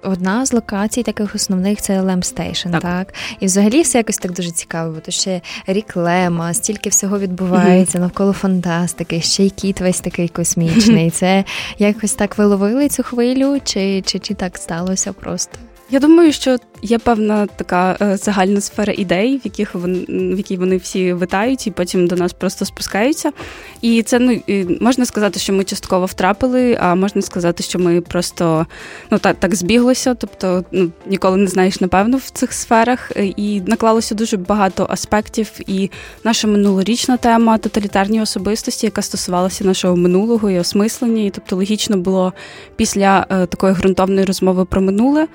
Одна 0.02 0.47
з 0.47 0.52
локацій 0.52 1.02
таких 1.02 1.35
основних 1.35 1.80
це 1.80 2.00
Lem 2.00 2.23
Station, 2.23 2.71
так. 2.71 2.83
так? 2.83 3.14
І 3.40 3.47
взагалі 3.47 3.83
все 3.83 3.99
якось 3.99 4.19
так 4.19 4.33
дуже 4.33 4.50
цікаво, 4.50 4.92
бо 4.92 5.00
то 5.00 5.11
ще 5.11 5.40
рік 5.66 5.97
Лема, 5.97 6.54
стільки 6.54 6.90
всього 6.90 7.19
відбувається 7.19 7.99
mm-hmm. 7.99 8.00
навколо 8.00 8.33
фантастики, 8.33 9.21
ще 9.21 9.45
й 9.45 9.50
кіт 9.50 9.80
весь 9.80 10.00
такий 10.00 10.28
космічний. 10.28 11.11
Це 11.21 11.45
якось 11.78 12.14
так 12.14 12.38
виловили 12.38 12.88
цю 12.88 13.02
хвилю, 13.02 13.59
чи, 13.64 14.02
чи, 14.02 14.19
чи 14.19 14.35
так 14.35 14.59
сталося 14.59 15.12
просто? 15.12 15.59
Я 15.93 16.01
думаю, 16.01 16.33
що 16.33 16.57
є 16.83 16.99
певна 16.99 17.47
така 17.47 17.97
е, 18.03 18.17
загальна 18.17 18.61
сфера 18.61 18.93
ідей, 18.97 19.37
в 19.37 19.41
яких 19.45 19.75
вони 19.75 19.99
в 20.09 20.37
якій 20.37 20.57
вони 20.57 20.77
всі 20.77 21.13
витають, 21.13 21.67
і 21.67 21.71
потім 21.71 22.07
до 22.07 22.17
нас 22.17 22.33
просто 22.33 22.65
спускаються. 22.65 23.33
І 23.81 24.03
це 24.03 24.19
ну 24.19 24.41
можна 24.81 25.05
сказати, 25.05 25.41
що 25.41 25.53
ми 25.53 25.65
частково 25.65 26.07
втрапили, 26.07 26.79
а 26.81 26.95
можна 26.95 27.23
сказати, 27.23 27.63
що 27.63 27.79
ми 27.79 28.01
просто 28.01 28.67
ну 29.11 29.19
так 29.19 29.37
так 29.39 29.55
збіглося. 29.55 30.15
Тобто, 30.15 30.65
ну 30.73 30.91
ніколи 31.07 31.37
не 31.37 31.47
знаєш 31.47 31.81
напевно 31.81 32.17
в 32.17 32.31
цих 32.31 32.53
сферах. 32.53 33.13
Е, 33.17 33.25
і 33.27 33.61
наклалося 33.61 34.15
дуже 34.15 34.37
багато 34.37 34.87
аспектів. 34.91 35.51
І 35.67 35.91
наша 36.25 36.49
минулорічна 36.49 37.17
тема 37.17 37.59
тоталітарні 37.59 38.23
особистості, 38.23 38.87
яка 38.87 39.03
стосувалася 39.03 39.65
нашого 39.65 39.97
минулого 39.97 40.51
і 40.51 40.59
осмислення. 40.59 41.23
І 41.23 41.31
тобто 41.31 41.57
логічно 41.57 41.97
було 41.97 42.33
після 42.77 43.27
е, 43.31 43.47
такої 43.47 43.75
ґрунтовної 43.75 44.25
розмови 44.25 44.65
про 44.65 44.81
минуле 44.81 45.27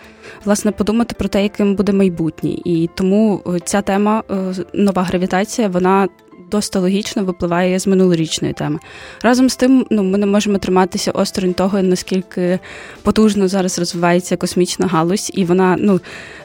власне 0.45 0.71
подумати 0.71 1.15
про 1.19 1.27
те, 1.27 1.43
яким 1.43 1.75
буде 1.75 1.93
майбутнє. 1.93 2.49
І 2.65 2.89
тому 2.95 3.41
е, 3.47 3.59
ця 3.59 3.81
тема 3.81 4.23
е, 4.31 4.53
нова 4.73 5.03
гравітація, 5.03 5.67
вона 5.67 6.07
досить 6.51 6.75
логічно 6.75 7.23
випливає 7.23 7.79
з 7.79 7.87
минулорічної 7.87 8.53
теми. 8.53 8.79
Разом 9.21 9.49
з 9.49 9.55
тим, 9.55 9.85
ну 9.89 10.03
ми 10.03 10.17
не 10.17 10.25
можемо 10.25 10.57
триматися 10.57 11.11
осторонь 11.11 11.53
того, 11.53 11.81
наскільки 11.81 12.59
потужно 13.01 13.47
зараз 13.47 13.79
розвивається 13.79 14.37
космічна 14.37 14.87
галузь, 14.87 15.31
і 15.33 15.45
вона 15.45 15.77
ну 15.79 15.99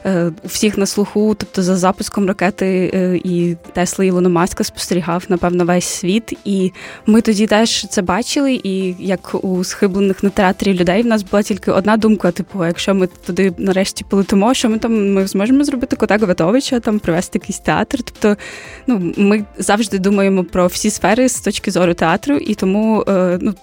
е, 0.05 0.31
у 0.43 0.47
всіх 0.47 0.77
на 0.77 0.85
слуху, 0.85 1.35
тобто 1.37 1.63
за 1.63 1.75
запуском 1.75 2.27
ракети 2.27 2.91
е, 2.93 3.19
і 3.23 3.57
Тесли 3.73 4.07
Ілона 4.07 4.29
Маска 4.29 4.63
спостерігав 4.63 5.23
напевно 5.29 5.65
весь 5.65 5.85
світ. 5.85 6.33
І 6.45 6.71
ми 7.05 7.21
тоді 7.21 7.47
теж 7.47 7.87
це 7.87 8.01
бачили. 8.01 8.61
І 8.63 8.95
як 8.99 9.43
у 9.43 9.63
схиблених 9.63 10.23
на 10.23 10.29
театрі 10.29 10.73
людей 10.73 11.01
в 11.03 11.05
нас 11.05 11.23
була 11.23 11.43
тільки 11.43 11.71
одна 11.71 11.97
думка: 11.97 12.31
типу, 12.31 12.65
якщо 12.65 12.95
ми 12.95 13.07
туди 13.07 13.53
нарешті 13.57 14.05
полетимо, 14.09 14.53
що 14.53 14.69
ми 14.69 14.77
там 14.77 15.13
ми 15.13 15.27
зможемо 15.27 15.63
зробити 15.63 15.95
кота 15.95 16.17
Гватовича, 16.17 16.79
там 16.79 16.99
привести 16.99 17.39
якийсь 17.39 17.59
театр. 17.59 17.99
Тобто, 18.03 18.41
ну 18.87 19.13
ми 19.17 19.45
завжди 19.57 19.90
думаємо 19.99 20.43
про 20.43 20.67
всі 20.67 20.89
сфери 20.89 21.29
з 21.29 21.41
точки 21.41 21.71
зору 21.71 21.93
театру, 21.93 22.35
і 22.37 22.55
тому 22.55 23.03
е, 23.07 23.39
ну. 23.41 23.53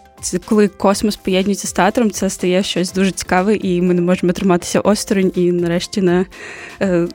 Коли 0.44 0.68
космос 0.68 1.16
поєднується 1.16 1.68
з 1.68 1.72
театром, 1.72 2.10
це 2.10 2.30
стає 2.30 2.62
щось 2.62 2.92
дуже 2.92 3.10
цікаве, 3.10 3.56
і 3.56 3.82
ми 3.82 3.94
не 3.94 4.00
можемо 4.00 4.32
триматися 4.32 4.80
осторонь 4.80 5.32
і 5.34 5.52
нарешті 5.52 6.02
не 6.02 6.26
е, 6.80 7.08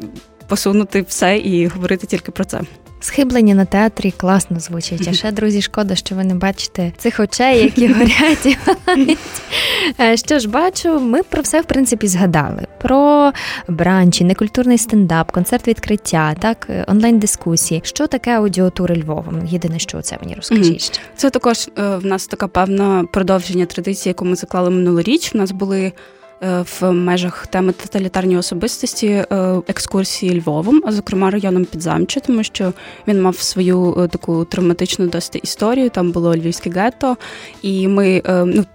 посунути 0.47 1.01
все 1.01 1.37
і 1.37 1.67
говорити 1.67 2.07
тільки 2.07 2.31
про 2.31 2.45
це. 2.45 2.61
Схиблення 3.03 3.55
на 3.55 3.65
театрі 3.65 4.13
класно 4.17 4.59
звучить. 4.59 5.07
А 5.07 5.13
ще, 5.13 5.31
друзі, 5.31 5.61
шкода, 5.61 5.95
що 5.95 6.15
ви 6.15 6.23
не 6.23 6.35
бачите 6.35 6.91
цих 6.97 7.19
очей, 7.19 7.63
які 7.63 7.87
горять. 7.87 8.57
Е, 9.99 10.17
що 10.17 10.39
ж, 10.39 10.49
бачу, 10.49 10.99
ми 10.99 11.23
про 11.23 11.41
все 11.41 11.61
в 11.61 11.65
принципі 11.65 12.07
згадали: 12.07 12.67
про 12.81 13.31
бранчі, 13.67 14.23
некультурний 14.23 14.77
стендап, 14.77 15.31
концерт 15.31 15.67
відкриття, 15.67 16.35
так, 16.39 16.67
е, 16.69 16.85
онлайн-дискусії. 16.87 17.81
Що 17.83 18.07
таке 18.07 18.31
аудіотури 18.31 18.95
Львовом? 18.95 19.47
Єдине, 19.47 19.79
що 19.79 20.01
це 20.01 20.17
мені 20.21 20.35
розкажіть. 20.35 21.01
Це 21.15 21.29
також 21.29 21.69
е, 21.77 21.97
в 21.97 22.05
нас 22.05 22.27
така 22.27 22.47
певна 22.47 23.05
продовження 23.13 23.65
традиції, 23.65 24.11
яку 24.11 24.25
ми 24.25 24.35
заклали 24.35 24.69
минулоріч. 24.69 25.31
У 25.35 25.37
нас 25.37 25.51
були. 25.51 25.91
Е, 26.43 26.65
в 26.79 26.91
межах 26.91 27.47
теми 27.47 27.71
тоталітарні 27.73 28.37
особистості 28.37 29.07
е, 29.07 29.25
екскурсії 29.67 30.39
Львовом, 30.39 30.81
а 30.85 30.91
зокрема 30.91 31.31
районом 31.31 31.65
Підзамча, 31.65 32.19
тому 32.19 32.43
що 32.43 32.73
він 33.07 33.21
мав 33.21 33.35
свою 33.35 33.95
е, 33.99 34.07
таку 34.07 34.45
травматичну 34.45 35.07
досить 35.07 35.43
історію. 35.43 35.89
Там 35.89 36.11
було 36.11 36.35
львівське 36.35 36.69
гетто, 36.69 37.17
і 37.61 37.87
ми 37.87 38.21
ну. 38.45 38.65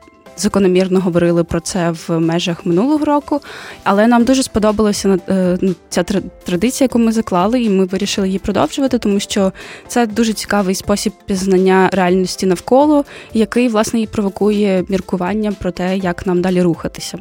Закономірно 0.40 1.00
говорили 1.00 1.44
про 1.44 1.60
це 1.60 1.90
в 1.90 2.18
межах 2.18 2.66
минулого 2.66 3.04
року, 3.04 3.40
але 3.84 4.06
нам 4.06 4.24
дуже 4.24 4.42
сподобалася 4.42 5.18
ну, 5.60 5.74
ця 5.88 6.02
традиція, 6.44 6.84
яку 6.84 6.98
ми 6.98 7.12
заклали, 7.12 7.62
і 7.62 7.70
ми 7.70 7.84
вирішили 7.84 8.26
її 8.26 8.38
продовжувати, 8.38 8.98
тому 8.98 9.20
що 9.20 9.52
це 9.88 10.06
дуже 10.06 10.32
цікавий 10.32 10.74
спосіб 10.74 11.12
пізнання 11.26 11.90
реальності 11.92 12.46
навколо, 12.46 13.04
який 13.34 13.68
власне 13.68 14.00
і 14.00 14.06
провокує 14.06 14.84
міркування 14.88 15.52
про 15.52 15.70
те, 15.70 15.96
як 15.96 16.26
нам 16.26 16.42
далі 16.42 16.62
рухатися. 16.62 17.18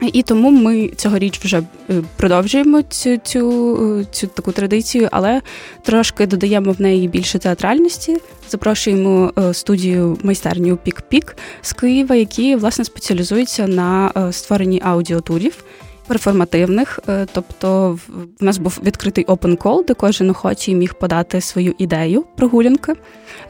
І 0.00 0.22
тому 0.22 0.50
ми 0.50 0.88
цьогоріч 0.88 1.40
вже 1.44 1.62
е, 1.90 2.02
продовжуємо 2.16 2.82
цю 2.82 3.16
цю, 3.16 3.76
е, 4.00 4.04
цю 4.10 4.26
таку 4.26 4.52
традицію, 4.52 5.08
але 5.12 5.42
трошки 5.82 6.26
додаємо 6.26 6.72
в 6.72 6.80
неї 6.80 7.08
більше 7.08 7.38
театральності. 7.38 8.16
Запрошуємо 8.48 9.32
е, 9.38 9.54
студію 9.54 10.18
майстерню 10.22 10.76
Пік-Пік 10.76 11.36
з 11.62 11.72
Києва, 11.72 12.14
які 12.14 12.56
власне 12.56 12.84
спеціалізуються 12.84 13.66
на 13.66 14.12
створенні 14.32 14.80
аудіотурів 14.84 15.64
перформативних. 16.08 17.00
Тобто, 17.32 17.98
в 18.40 18.44
нас 18.44 18.58
був 18.58 18.80
відкритий 18.84 19.26
open 19.26 19.56
call, 19.56 19.86
де 19.86 19.94
кожен 19.94 20.30
охочий 20.30 20.74
міг 20.74 20.94
подати 20.94 21.40
свою 21.40 21.74
ідею 21.78 22.24
прогулянки. 22.36 22.94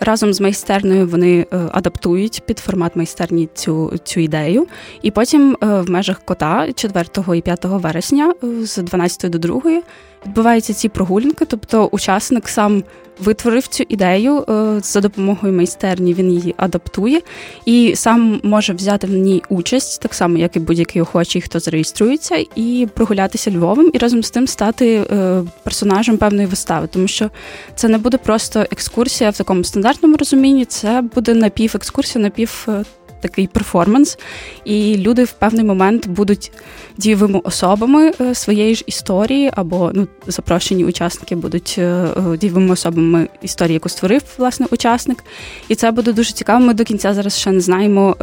Разом 0.00 0.32
з 0.34 0.40
майстерною 0.40 1.08
вони 1.08 1.46
е, 1.52 1.58
адаптують 1.72 2.42
під 2.46 2.58
формат 2.58 2.96
майстерні 2.96 3.48
цю 3.54 3.92
цю 4.04 4.20
ідею. 4.20 4.66
І 5.02 5.10
потім 5.10 5.56
е, 5.62 5.66
в 5.66 5.90
межах 5.90 6.20
кота 6.24 6.72
4 6.72 7.38
і 7.38 7.40
5 7.40 7.64
вересня 7.64 8.34
е, 8.44 8.66
з 8.66 8.76
12 8.76 9.30
до 9.30 9.38
2 9.38 9.82
відбуваються 10.26 10.74
ці 10.74 10.88
прогулянки, 10.88 11.44
тобто 11.44 11.86
учасник 11.86 12.48
сам 12.48 12.82
витворив 13.20 13.66
цю 13.66 13.84
ідею 13.88 14.44
е, 14.48 14.80
за 14.82 15.00
допомогою 15.00 15.52
майстерні. 15.52 16.14
Він 16.14 16.32
її 16.32 16.54
адаптує 16.56 17.20
і 17.64 17.92
сам 17.96 18.40
може 18.42 18.72
взяти 18.72 19.06
в 19.06 19.10
ній 19.10 19.42
участь, 19.48 20.02
так 20.02 20.14
само 20.14 20.38
як 20.38 20.56
і 20.56 20.58
будь-який 20.60 21.02
охочий, 21.02 21.42
хто 21.42 21.60
зареєструється, 21.60 22.44
і 22.54 22.88
прогулятися 22.94 23.50
Львовом, 23.50 23.90
і 23.94 23.98
разом 23.98 24.22
з 24.22 24.30
тим 24.30 24.46
стати 24.46 25.06
е, 25.12 25.42
персонажем 25.62 26.16
певної 26.16 26.46
вистави, 26.46 26.86
тому 26.86 27.08
що 27.08 27.30
це 27.74 27.88
не 27.88 27.98
буде 27.98 28.16
просто 28.16 28.66
екскурсія 28.70 29.30
в 29.30 29.36
такому 29.36 29.64
стандартному 29.64 30.16
розумінні, 30.16 30.64
це 30.64 31.04
буде 31.14 31.34
напів-екскурсія, 31.34 32.22
напів 32.22 32.66
е, 32.68 32.84
такий 33.20 33.46
перформанс, 33.46 34.18
і 34.64 34.96
люди 34.96 35.24
в 35.24 35.32
певний 35.32 35.64
момент 35.64 36.08
будуть 36.08 36.52
дієвими 36.96 37.40
особами 37.44 38.12
е, 38.20 38.34
своєї 38.34 38.74
ж 38.74 38.84
історії, 38.86 39.50
або 39.56 39.90
ну 39.94 40.08
запрошені 40.26 40.84
учасники 40.84 41.36
будуть 41.36 41.74
е, 41.78 41.82
е, 41.82 42.36
дієвими 42.36 42.72
особами 42.72 43.28
історії, 43.42 43.74
яку 43.74 43.88
створив 43.88 44.22
власне 44.38 44.66
учасник. 44.70 45.24
І 45.68 45.74
це 45.74 45.90
буде 45.90 46.12
дуже 46.12 46.32
цікаво. 46.32 46.64
Ми 46.64 46.74
до 46.74 46.84
кінця 46.84 47.14
зараз 47.14 47.38
ще 47.38 47.50
не 47.50 47.60
знаємо, 47.60 48.16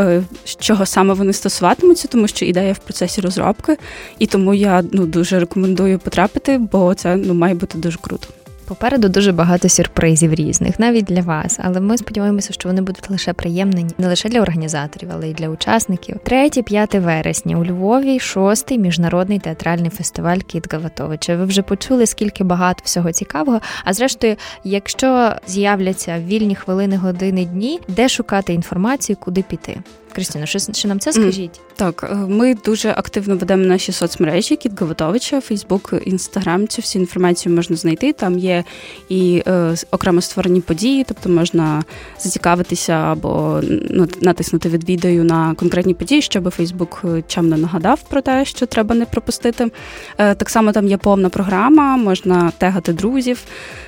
чого 0.59 0.85
саме 0.85 1.13
вони 1.13 1.33
стосуватимуться, 1.33 2.07
тому 2.07 2.27
що 2.27 2.45
ідея 2.45 2.73
в 2.73 2.79
процесі 2.79 3.21
розробки, 3.21 3.77
і 4.19 4.27
тому 4.27 4.53
я 4.53 4.83
ну 4.91 5.05
дуже 5.05 5.39
рекомендую 5.39 5.99
потрапити, 5.99 6.57
бо 6.71 6.93
це 6.93 7.15
ну 7.15 7.33
має 7.33 7.55
бути 7.55 7.77
дуже 7.77 7.97
круто. 8.01 8.27
Попереду 8.67 9.09
дуже 9.09 9.31
багато 9.31 9.69
сюрпризів 9.69 10.33
різних, 10.33 10.79
навіть 10.79 11.05
для 11.05 11.21
вас. 11.21 11.59
Але 11.63 11.79
ми 11.79 11.97
сподіваємося, 11.97 12.53
що 12.53 12.69
вони 12.69 12.81
будуть 12.81 13.09
лише 13.09 13.33
приємні 13.33 13.85
не 13.97 14.07
лише 14.07 14.29
для 14.29 14.41
організаторів, 14.41 15.09
але 15.13 15.29
й 15.29 15.33
для 15.33 15.49
учасників. 15.49 16.17
3-5 16.25 16.99
вересня 16.99 17.57
у 17.57 17.65
Львові 17.65 18.19
шостий 18.19 18.77
міжнародний 18.79 19.39
театральний 19.39 19.89
фестиваль 19.89 20.37
Кіт 20.37 20.73
Гаватовича. 20.73 21.35
Ви 21.35 21.45
вже 21.45 21.61
почули, 21.61 22.05
скільки 22.05 22.43
багато 22.43 22.81
всього 22.85 23.11
цікавого. 23.11 23.61
А 23.83 23.93
зрештою, 23.93 24.35
якщо 24.63 25.31
з'являться 25.47 26.19
вільні 26.19 26.55
хвилини, 26.55 26.97
години, 26.97 27.45
дні, 27.45 27.79
де 27.87 28.09
шукати 28.09 28.53
інформацію, 28.53 29.17
куди 29.19 29.41
піти. 29.41 29.77
Крістіно, 30.15 30.45
що, 30.45 30.59
що 30.59 30.87
нам 30.87 30.99
це 30.99 31.13
скажіть? 31.13 31.61
Так, 31.75 32.09
е, 32.11 32.15
ми 32.15 32.55
дуже 32.65 32.89
активно 32.89 33.35
ведемо 33.35 33.65
наші 33.65 33.91
соцмережі 33.91 34.55
Кіт 34.55 34.81
Гаватовича, 34.81 35.41
Фейсбук, 35.41 35.93
Інстаграм. 36.05 36.67
Цю 36.67 36.81
всю 36.81 37.01
інформацію 37.01 37.55
можна 37.55 37.75
знайти. 37.75 38.13
Там 38.13 38.39
є 38.39 38.63
і 39.09 39.43
е, 39.47 39.75
окремо 39.91 40.21
створені 40.21 40.61
події, 40.61 41.03
тобто 41.07 41.29
можна 41.29 41.83
зацікавитися 42.19 42.93
або 42.93 43.61
ну, 43.89 44.07
натиснути 44.21 44.69
від 44.69 44.89
відео 44.89 45.23
на 45.23 45.55
конкретні 45.55 45.93
події, 45.93 46.21
щоб 46.21 46.49
Фейсбук 46.49 47.01
е, 47.05 47.23
чемно 47.27 47.57
нагадав 47.57 48.01
про 48.09 48.21
те, 48.21 48.45
що 48.45 48.65
треба 48.65 48.95
не 48.95 49.05
пропустити. 49.05 49.71
Е, 50.17 50.35
так 50.35 50.49
само 50.49 50.71
там 50.71 50.87
є 50.87 50.97
повна 50.97 51.29
програма, 51.29 51.97
можна 51.97 52.51
тегати 52.57 52.93
друзів, 52.93 53.43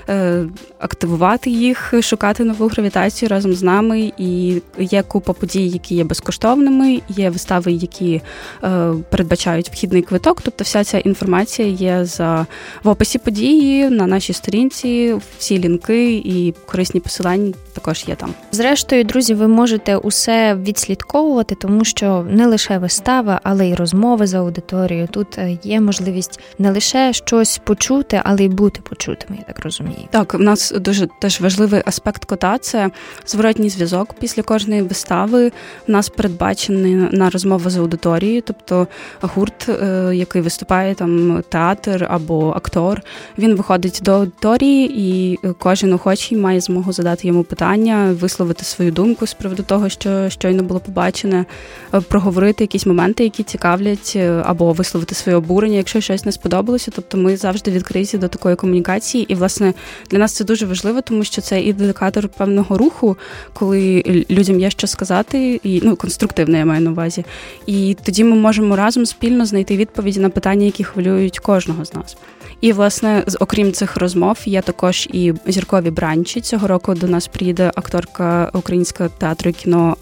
е, 0.10 0.46
активувати 0.80 1.50
їх, 1.50 1.94
шукати 2.02 2.44
нову 2.44 2.68
гравітацію 2.68 3.30
разом 3.30 3.54
з 3.54 3.64
нами. 3.64 4.12
І 4.18 4.62
є 4.80 5.04
купа 5.04 5.34
подій, 5.34 5.68
які 5.68 5.96
є 5.96 6.04
безкоштовними, 6.18 7.02
є 7.10 7.30
вистави 7.30 7.72
які 7.72 8.22
е, 8.64 8.94
передбачають 9.10 9.70
вхідний 9.70 10.02
квиток. 10.02 10.42
Тобто, 10.42 10.64
вся 10.64 10.84
ця 10.84 10.98
інформація 10.98 11.68
є 11.68 12.06
за 12.06 12.46
в 12.84 12.90
описі 12.90 13.20
події 13.20 13.90
на 13.90 14.08
нашій 14.08 14.34
сторінці. 14.34 15.16
Всі 15.38 15.60
лінки 15.60 16.14
і 16.14 16.54
корисні 16.66 17.00
посилання 17.00 17.54
також 17.74 18.06
є 18.08 18.16
там. 18.16 18.34
Зрештою, 18.52 19.04
друзі, 19.04 19.34
ви 19.34 19.48
можете 19.48 19.98
усе 19.98 20.56
відслідковувати, 20.56 21.56
тому 21.56 21.86
що 21.86 22.26
не 22.30 22.48
лише 22.48 22.78
вистава, 22.78 23.40
але 23.44 23.68
й 23.68 23.76
розмови 23.76 24.28
з 24.28 24.34
аудиторією. 24.34 25.08
Тут 25.12 25.38
е, 25.38 25.58
є 25.64 25.82
можливість 25.82 26.40
не 26.60 26.72
лише 26.72 27.14
щось 27.14 27.58
почути, 27.58 28.22
але 28.24 28.44
й 28.44 28.48
бути 28.48 28.82
почутими. 28.90 29.38
Я 29.40 29.44
так 29.44 29.64
розумію. 29.64 30.08
Так, 30.10 30.34
у 30.34 30.38
нас 30.38 30.74
дуже 30.76 31.08
теж 31.22 31.42
важливий 31.42 31.82
аспект 31.86 32.26
кота 32.26 32.58
це 32.58 32.90
зворотній 33.26 33.70
зв'язок 33.70 34.16
після 34.20 34.44
кожної 34.44 34.82
вистави. 34.82 35.52
У 35.88 35.92
нас 35.92 36.07
передбачений 36.10 36.96
на 36.96 37.30
розмову 37.30 37.70
з 37.70 37.78
аудиторією, 37.78 38.42
тобто 38.46 38.88
гурт, 39.22 39.70
е, 39.70 40.12
який 40.14 40.42
виступає 40.42 40.96
там 40.96 41.44
театр 41.50 42.08
або 42.10 42.50
актор, 42.50 43.02
він 43.38 43.56
виходить 43.56 44.00
до 44.04 44.12
аудиторії, 44.12 44.92
і 44.98 45.40
кожен 45.60 45.94
охочий 45.94 46.38
має 46.38 46.60
змогу 46.60 46.92
задати 46.92 47.28
йому 47.28 47.44
питання, 47.44 48.16
висловити 48.20 48.66
свою 48.66 48.92
думку 48.92 49.28
з 49.28 49.34
приводу 49.34 49.64
того, 49.64 49.90
що 49.90 50.30
щойно 50.30 50.64
було 50.64 50.80
побачене, 50.80 51.46
е, 51.94 52.02
проговорити 52.02 52.64
якісь 52.64 52.86
моменти, 52.86 53.24
які 53.24 53.44
цікавлять, 53.44 54.14
е, 54.16 54.44
або 54.46 54.72
висловити 54.72 55.16
своє 55.16 55.38
обурення, 55.38 55.78
якщо 55.78 56.02
щось 56.02 56.26
не 56.26 56.32
сподобалося. 56.32 56.92
Тобто 56.96 57.18
ми 57.18 57.38
завжди 57.38 57.72
відкриті 57.72 58.18
до 58.18 58.28
такої 58.28 58.56
комунікації, 58.56 59.24
і 59.24 59.36
власне 59.36 59.74
для 60.12 60.18
нас 60.18 60.34
це 60.34 60.44
дуже 60.44 60.66
важливо, 60.66 61.02
тому 61.02 61.24
що 61.24 61.42
це 61.42 61.62
індикатор 61.62 62.30
певного 62.30 62.78
руху, 62.78 63.18
коли 63.54 64.04
людям 64.30 64.60
є 64.60 64.70
що 64.70 64.88
сказати, 64.88 65.60
і 65.64 65.82
ну 65.84 65.96
конструктивне 65.98 66.58
я 66.58 66.66
маю 66.66 66.82
на 66.82 66.92
увазі. 66.92 67.26
І 67.66 67.98
тоді 68.04 68.24
ми 68.24 68.36
можемо 68.36 68.76
разом 68.76 69.06
спільно 69.06 69.46
знайти 69.46 69.78
відповіді 69.78 70.20
на 70.20 70.30
питання, 70.30 70.66
які 70.66 70.84
хвилюють 70.84 71.40
кожного 71.40 71.86
з 71.86 71.94
нас. 71.94 72.18
І, 72.62 72.74
власне, 72.74 73.24
окрім 73.40 73.72
цих 73.72 73.98
розмов, 73.98 74.38
є 74.46 74.62
також 74.62 75.08
і 75.14 75.34
зіркові 75.46 75.92
бранчі. 75.92 76.42
Цього 76.42 76.68
року 76.68 76.94
до 76.94 77.08
нас 77.08 77.28
приїде 77.28 77.72
акторка 77.76 78.50
українського 78.54 79.10
театру 79.18 79.50
і 79.50 79.54
кіно 79.54 79.98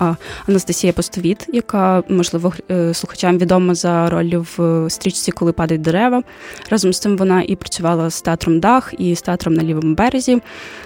Анастасія 0.47 0.93
Постовіт, 0.93 1.45
яка, 1.53 2.03
можливо, 2.09 2.53
е, 2.71 2.93
слухачам 2.93 3.37
відома 3.37 3.75
за 3.75 4.09
ролью 4.09 4.45
в 4.57 4.85
стрічці, 4.89 5.31
коли 5.31 5.51
падають 5.51 5.81
дерева. 5.81 6.23
Разом 6.69 6.93
з 6.93 6.99
тим 6.99 7.17
вона 7.17 7.41
і 7.41 7.55
працювала 7.55 8.09
з 8.09 8.21
театром 8.21 8.59
Дах 8.59 8.93
і 8.97 9.15
з 9.15 9.21
театром 9.21 9.53
на 9.53 9.63
лівому 9.63 9.95
березі. 9.95 10.41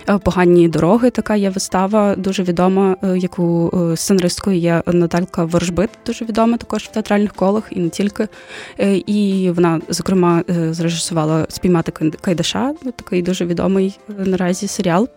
Е, 0.10 0.18
Погані 0.18 0.68
дороги 0.68 1.10
така 1.10 1.36
є 1.36 1.50
вистава, 1.50 2.16
дуже 2.16 2.44
відома, 2.44 2.96
е, 3.04 3.18
яку 3.18 3.72
сценаристкою 3.96 4.58
є 4.58 4.84
Наталька 4.88 5.46
Ворожбит, 5.46 5.90
дуже 6.06 6.26
відома 6.26 6.58
також 6.58 6.84
в 6.84 6.88
театральних 6.88 7.34
колах 7.34 7.64
і 7.72 7.80
не 7.80 7.90
тільки. 7.90 8.28
І 9.06 9.52
вона, 9.56 9.82
зокрема, 9.90 10.44
зрежисувала 10.72 11.46
спіймати 11.60 11.92
Кайдаша, 12.22 12.74
такий 12.96 13.22
дуже 13.22 13.46
відомий 13.46 14.00
е, 14.10 14.14
наразі 14.26 14.68
серіал. 14.68 15.10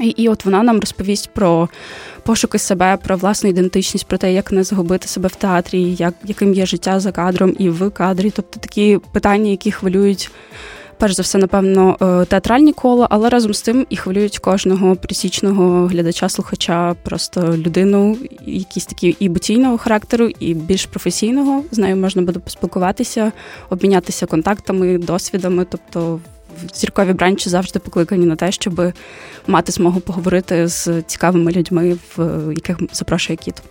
І, 0.00 0.08
і 0.08 0.28
от 0.28 0.44
вона 0.44 0.62
нам 0.62 0.80
розповість 0.80 1.30
про 1.30 1.68
пошуки 2.22 2.58
себе, 2.58 2.96
про 2.96 3.16
власну 3.16 3.50
ідентичність, 3.50 4.06
про 4.06 4.18
те, 4.18 4.32
як 4.32 4.52
не 4.52 4.64
загубити 4.64 5.08
себе 5.08 5.28
в 5.28 5.34
театрі, 5.34 5.82
як, 5.82 6.14
яким 6.24 6.54
є 6.54 6.66
життя 6.66 7.00
за 7.00 7.12
кадром 7.12 7.56
і 7.58 7.68
в 7.68 7.90
кадрі. 7.90 8.32
Тобто 8.36 8.60
такі 8.60 8.98
питання, 9.12 9.50
які 9.50 9.70
хвилюють. 9.70 10.30
Перш 11.02 11.14
за 11.14 11.22
все, 11.22 11.38
напевно, 11.38 11.96
е, 12.00 12.24
театральні 12.24 12.72
кола, 12.72 13.06
але 13.10 13.28
разом 13.28 13.54
з 13.54 13.62
тим 13.62 13.86
і 13.90 13.96
хвилюють 13.96 14.38
кожного 14.38 14.96
присічного 14.96 15.86
глядача, 15.86 16.28
слухача, 16.28 16.94
просто 17.02 17.56
людину, 17.56 18.16
якісь 18.46 18.86
такі 18.86 19.16
і 19.18 19.28
бутійного 19.28 19.78
характеру, 19.78 20.28
і 20.40 20.54
більш 20.54 20.86
професійного. 20.86 21.64
З 21.70 21.78
нею 21.78 21.96
можна 21.96 22.22
буде 22.22 22.38
поспілкуватися, 22.38 23.32
обмінятися 23.70 24.26
контактами, 24.26 24.98
досвідами. 24.98 25.66
Тобто 25.70 26.20
зіркові 26.74 27.12
бранчі 27.12 27.50
завжди 27.50 27.78
покликані 27.78 28.26
на 28.26 28.36
те, 28.36 28.52
щоб 28.52 28.92
мати 29.46 29.72
змогу 29.72 30.00
поговорити 30.00 30.68
з 30.68 31.02
цікавими 31.02 31.52
людьми, 31.52 31.96
в 32.16 32.52
яких 32.54 32.78
запрошує 32.92 33.36
кіт. 33.36 33.62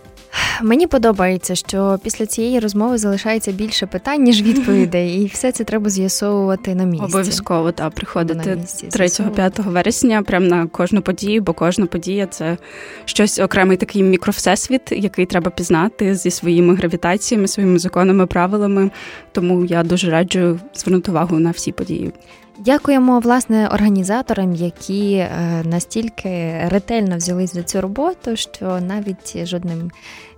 Мені 0.62 0.86
подобається, 0.86 1.54
що 1.54 1.98
після 2.02 2.26
цієї 2.26 2.60
розмови 2.60 2.98
залишається 2.98 3.52
більше 3.52 3.86
питань, 3.86 4.22
ніж 4.22 4.42
відповідей, 4.42 5.22
і 5.22 5.26
все 5.26 5.52
це 5.52 5.64
треба 5.64 5.90
з'ясовувати 5.90 6.74
на 6.74 6.84
місці. 6.84 7.04
Обов'язково 7.04 7.72
та 7.72 7.90
приходити 7.90 8.50
3-5 8.50 9.70
вересня, 9.70 10.22
прямо 10.22 10.46
на 10.46 10.66
кожну 10.66 11.02
подію, 11.02 11.42
бо 11.42 11.52
кожна 11.52 11.86
подія 11.86 12.26
це 12.26 12.56
щось 13.04 13.38
окремий 13.38 13.76
такий 13.76 14.02
мікровсесвіт, 14.02 14.92
який 14.92 15.26
треба 15.26 15.50
пізнати 15.50 16.14
зі 16.14 16.30
своїми 16.30 16.74
гравітаціями, 16.74 17.48
своїми 17.48 17.78
законами, 17.78 18.26
правилами. 18.26 18.90
Тому 19.32 19.64
я 19.64 19.82
дуже 19.82 20.10
раджу 20.10 20.60
звернути 20.74 21.10
увагу 21.10 21.38
на 21.38 21.50
всі 21.50 21.72
події. 21.72 22.12
Дякуємо 22.58 23.20
власне 23.20 23.68
організаторам, 23.68 24.54
які 24.54 25.14
е, 25.14 25.30
настільки 25.64 26.60
ретельно 26.68 27.16
взялись 27.16 27.52
за 27.54 27.62
цю 27.62 27.80
роботу, 27.80 28.36
що 28.36 28.80
навіть 28.80 29.46
жодним 29.46 29.90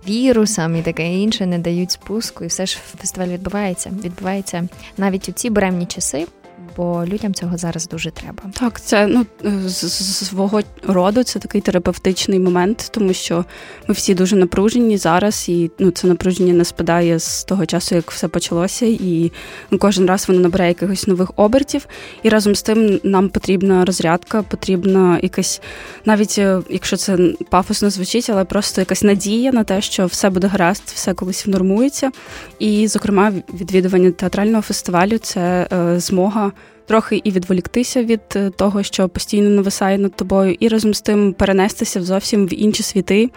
вірусам 0.07 0.75
і 0.75 0.81
таке 0.81 1.13
інше 1.13 1.45
не 1.45 1.59
дають 1.59 1.91
спуску, 1.91 2.43
і 2.43 2.47
все 2.47 2.65
ж 2.65 2.77
фестиваль 2.77 3.27
відбувається. 3.27 3.91
Відбувається 4.03 4.67
навіть 4.97 5.29
у 5.29 5.31
ці 5.31 5.49
буремні 5.49 5.85
часи 5.85 6.27
бо 6.77 7.05
людям 7.05 7.33
цього 7.33 7.57
зараз 7.57 7.87
дуже 7.87 8.11
треба. 8.11 8.43
Так, 8.59 8.81
це 8.81 9.07
ну 9.07 9.25
з 9.65 10.25
свого 10.25 10.61
роду 10.87 11.23
це 11.23 11.39
такий 11.39 11.61
терапевтичний 11.61 12.39
момент, 12.39 12.89
тому 12.91 13.13
що 13.13 13.45
ми 13.87 13.93
всі 13.93 14.15
дуже 14.15 14.35
напружені 14.35 14.97
зараз, 14.97 15.49
і 15.49 15.71
ну 15.79 15.91
це 15.91 16.07
напруження 16.07 16.53
не 16.53 16.65
спадає 16.65 17.19
з 17.19 17.43
того 17.43 17.65
часу, 17.65 17.95
як 17.95 18.11
все 18.11 18.27
почалося, 18.27 18.85
і 18.85 19.31
ну, 19.71 19.77
кожен 19.77 20.05
раз 20.05 20.27
воно 20.27 20.39
набирає 20.39 20.69
якихось 20.69 21.07
нових 21.07 21.31
обертів. 21.35 21.87
І 22.23 22.29
разом 22.29 22.55
з 22.55 22.61
тим 22.61 22.99
нам 23.03 23.29
потрібна 23.29 23.85
розрядка, 23.85 24.41
потрібна 24.41 25.19
якась, 25.23 25.61
навіть 26.05 26.35
е, 26.37 26.61
якщо 26.69 26.97
це 26.97 27.17
пафосно 27.49 27.89
звучить, 27.89 28.29
але 28.29 28.43
просто 28.43 28.81
якась 28.81 29.03
надія 29.03 29.51
на 29.51 29.63
те, 29.63 29.81
що 29.81 30.05
все 30.05 30.29
буде 30.29 30.47
гаразд, 30.47 30.83
все 30.85 31.13
колись 31.13 31.45
внормується. 31.45 32.11
І, 32.59 32.87
зокрема, 32.87 33.33
відвідування 33.53 34.11
театрального 34.11 34.61
фестивалю 34.61 35.17
це 35.17 35.67
е, 35.73 35.99
змога 35.99 36.51
трохи 36.85 37.21
і 37.23 37.31
відволіктися 37.31 38.03
від 38.03 38.21
е, 38.35 38.49
того, 38.49 38.83
що 38.83 39.09
постійно 39.09 39.49
нависає 39.49 39.97
над 39.97 40.15
тобою, 40.15 40.55
і 40.59 40.67
разом 40.67 40.93
з 40.93 41.01
тим 41.01 41.33
перенестися 41.33 42.03
зовсім 42.03 42.47
в 42.47 42.53
інші 42.53 42.83
світи, 42.83 43.29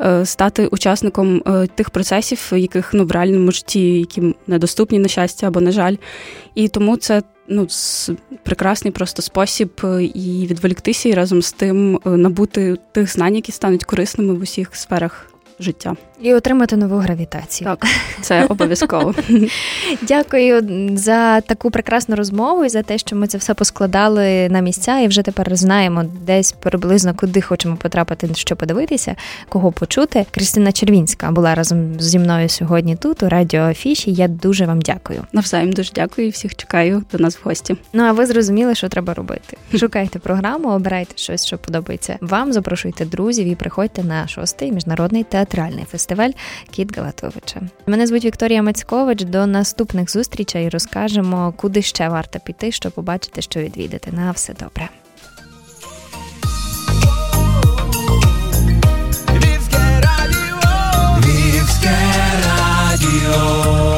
е, 0.00 0.26
стати 0.26 0.66
учасником 0.66 1.42
е, 1.46 1.66
тих 1.66 1.90
процесів, 1.90 2.52
яких 2.56 2.94
ну 2.94 3.04
в 3.04 3.10
реальному 3.10 3.52
житті, 3.52 3.98
які 3.98 4.34
недоступні 4.46 4.98
на 4.98 5.08
щастя 5.08 5.46
або 5.46 5.60
на 5.60 5.72
жаль. 5.72 5.96
І 6.54 6.68
тому 6.68 6.96
це. 6.96 7.22
Ну, 7.52 7.66
прекрасний 8.42 8.92
просто 8.92 9.22
спосіб 9.22 9.70
і 10.14 10.46
відволіктися, 10.50 11.08
і 11.08 11.14
разом 11.14 11.42
з 11.42 11.52
тим 11.52 12.00
набути 12.04 12.76
тих 12.92 13.12
знань, 13.12 13.34
які 13.34 13.52
стануть 13.52 13.84
корисними 13.84 14.34
в 14.34 14.42
усіх 14.42 14.76
сферах 14.76 15.32
життя. 15.60 15.96
І 16.22 16.34
отримати 16.34 16.76
нову 16.76 16.96
гравітацію. 16.96 17.64
Так, 17.64 17.86
це 18.20 18.44
обов'язково. 18.44 19.14
Дякую 20.02 20.62
за 20.96 21.40
таку 21.40 21.70
прекрасну 21.70 22.16
розмову 22.16 22.64
і 22.64 22.68
за 22.68 22.82
те, 22.82 22.98
що 22.98 23.16
ми 23.16 23.26
це 23.26 23.38
все 23.38 23.54
поскладали 23.54 24.48
на 24.48 24.60
місця, 24.60 24.98
і 24.98 25.08
вже 25.08 25.22
тепер 25.22 25.56
знаємо 25.56 26.04
десь 26.26 26.52
приблизно 26.52 27.14
куди 27.14 27.40
хочемо 27.40 27.76
потрапити, 27.76 28.28
що 28.34 28.56
подивитися, 28.56 29.16
кого 29.48 29.72
почути. 29.72 30.26
Кристина 30.30 30.72
Червінська 30.72 31.30
була 31.30 31.54
разом 31.54 32.00
зі 32.00 32.18
мною 32.18 32.48
сьогодні 32.48 32.96
тут 32.96 33.22
у 33.22 33.28
радіо 33.28 33.62
Афіші. 33.62 34.12
Я 34.12 34.28
дуже 34.28 34.66
вам 34.66 34.80
дякую. 34.80 35.24
Навзаєм 35.32 35.72
дуже 35.72 35.92
дякую 35.94 36.26
і 36.26 36.30
всіх 36.30 36.56
чекаю 36.56 37.04
до 37.12 37.18
нас 37.18 37.36
в 37.36 37.40
гості. 37.44 37.76
Ну 37.92 38.02
а 38.02 38.12
ви 38.12 38.26
зрозуміли, 38.26 38.74
що 38.74 38.88
треба 38.88 39.14
робити. 39.14 39.56
Шукайте 39.78 40.18
програму, 40.18 40.68
обирайте 40.68 41.12
щось, 41.16 41.46
що 41.46 41.58
подобається 41.58 42.18
вам. 42.20 42.52
Запрошуйте 42.52 43.04
друзів 43.04 43.46
і 43.46 43.54
приходьте 43.54 44.04
на 44.04 44.28
шостий 44.28 44.72
міжнародний 44.72 45.24
театральний 45.24 45.84
фестиваль 45.90 46.09
фестиваль 46.10 46.30
Кіт 46.70 46.96
Галатовича. 46.96 47.60
Мене 47.86 48.06
звуть 48.06 48.24
Вікторія 48.24 48.62
Мацькович. 48.62 49.24
До 49.24 49.46
наступних 49.46 50.10
зустрічей 50.10 50.68
розкажемо, 50.68 51.54
куди 51.56 51.82
ще 51.82 52.08
варто 52.08 52.38
піти, 52.40 52.72
щоб 52.72 52.92
побачити, 52.92 53.42
що 53.42 53.60
відвідати. 53.60 54.12
На 54.12 54.30
все 54.30 54.54
добре. 54.60 54.88
Львівське 59.30 60.00
радіо. 60.00 61.18
Львівське 61.20 61.96
радіо. 62.46 63.40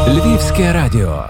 Львівське 0.09 0.73
радіо. 0.73 1.25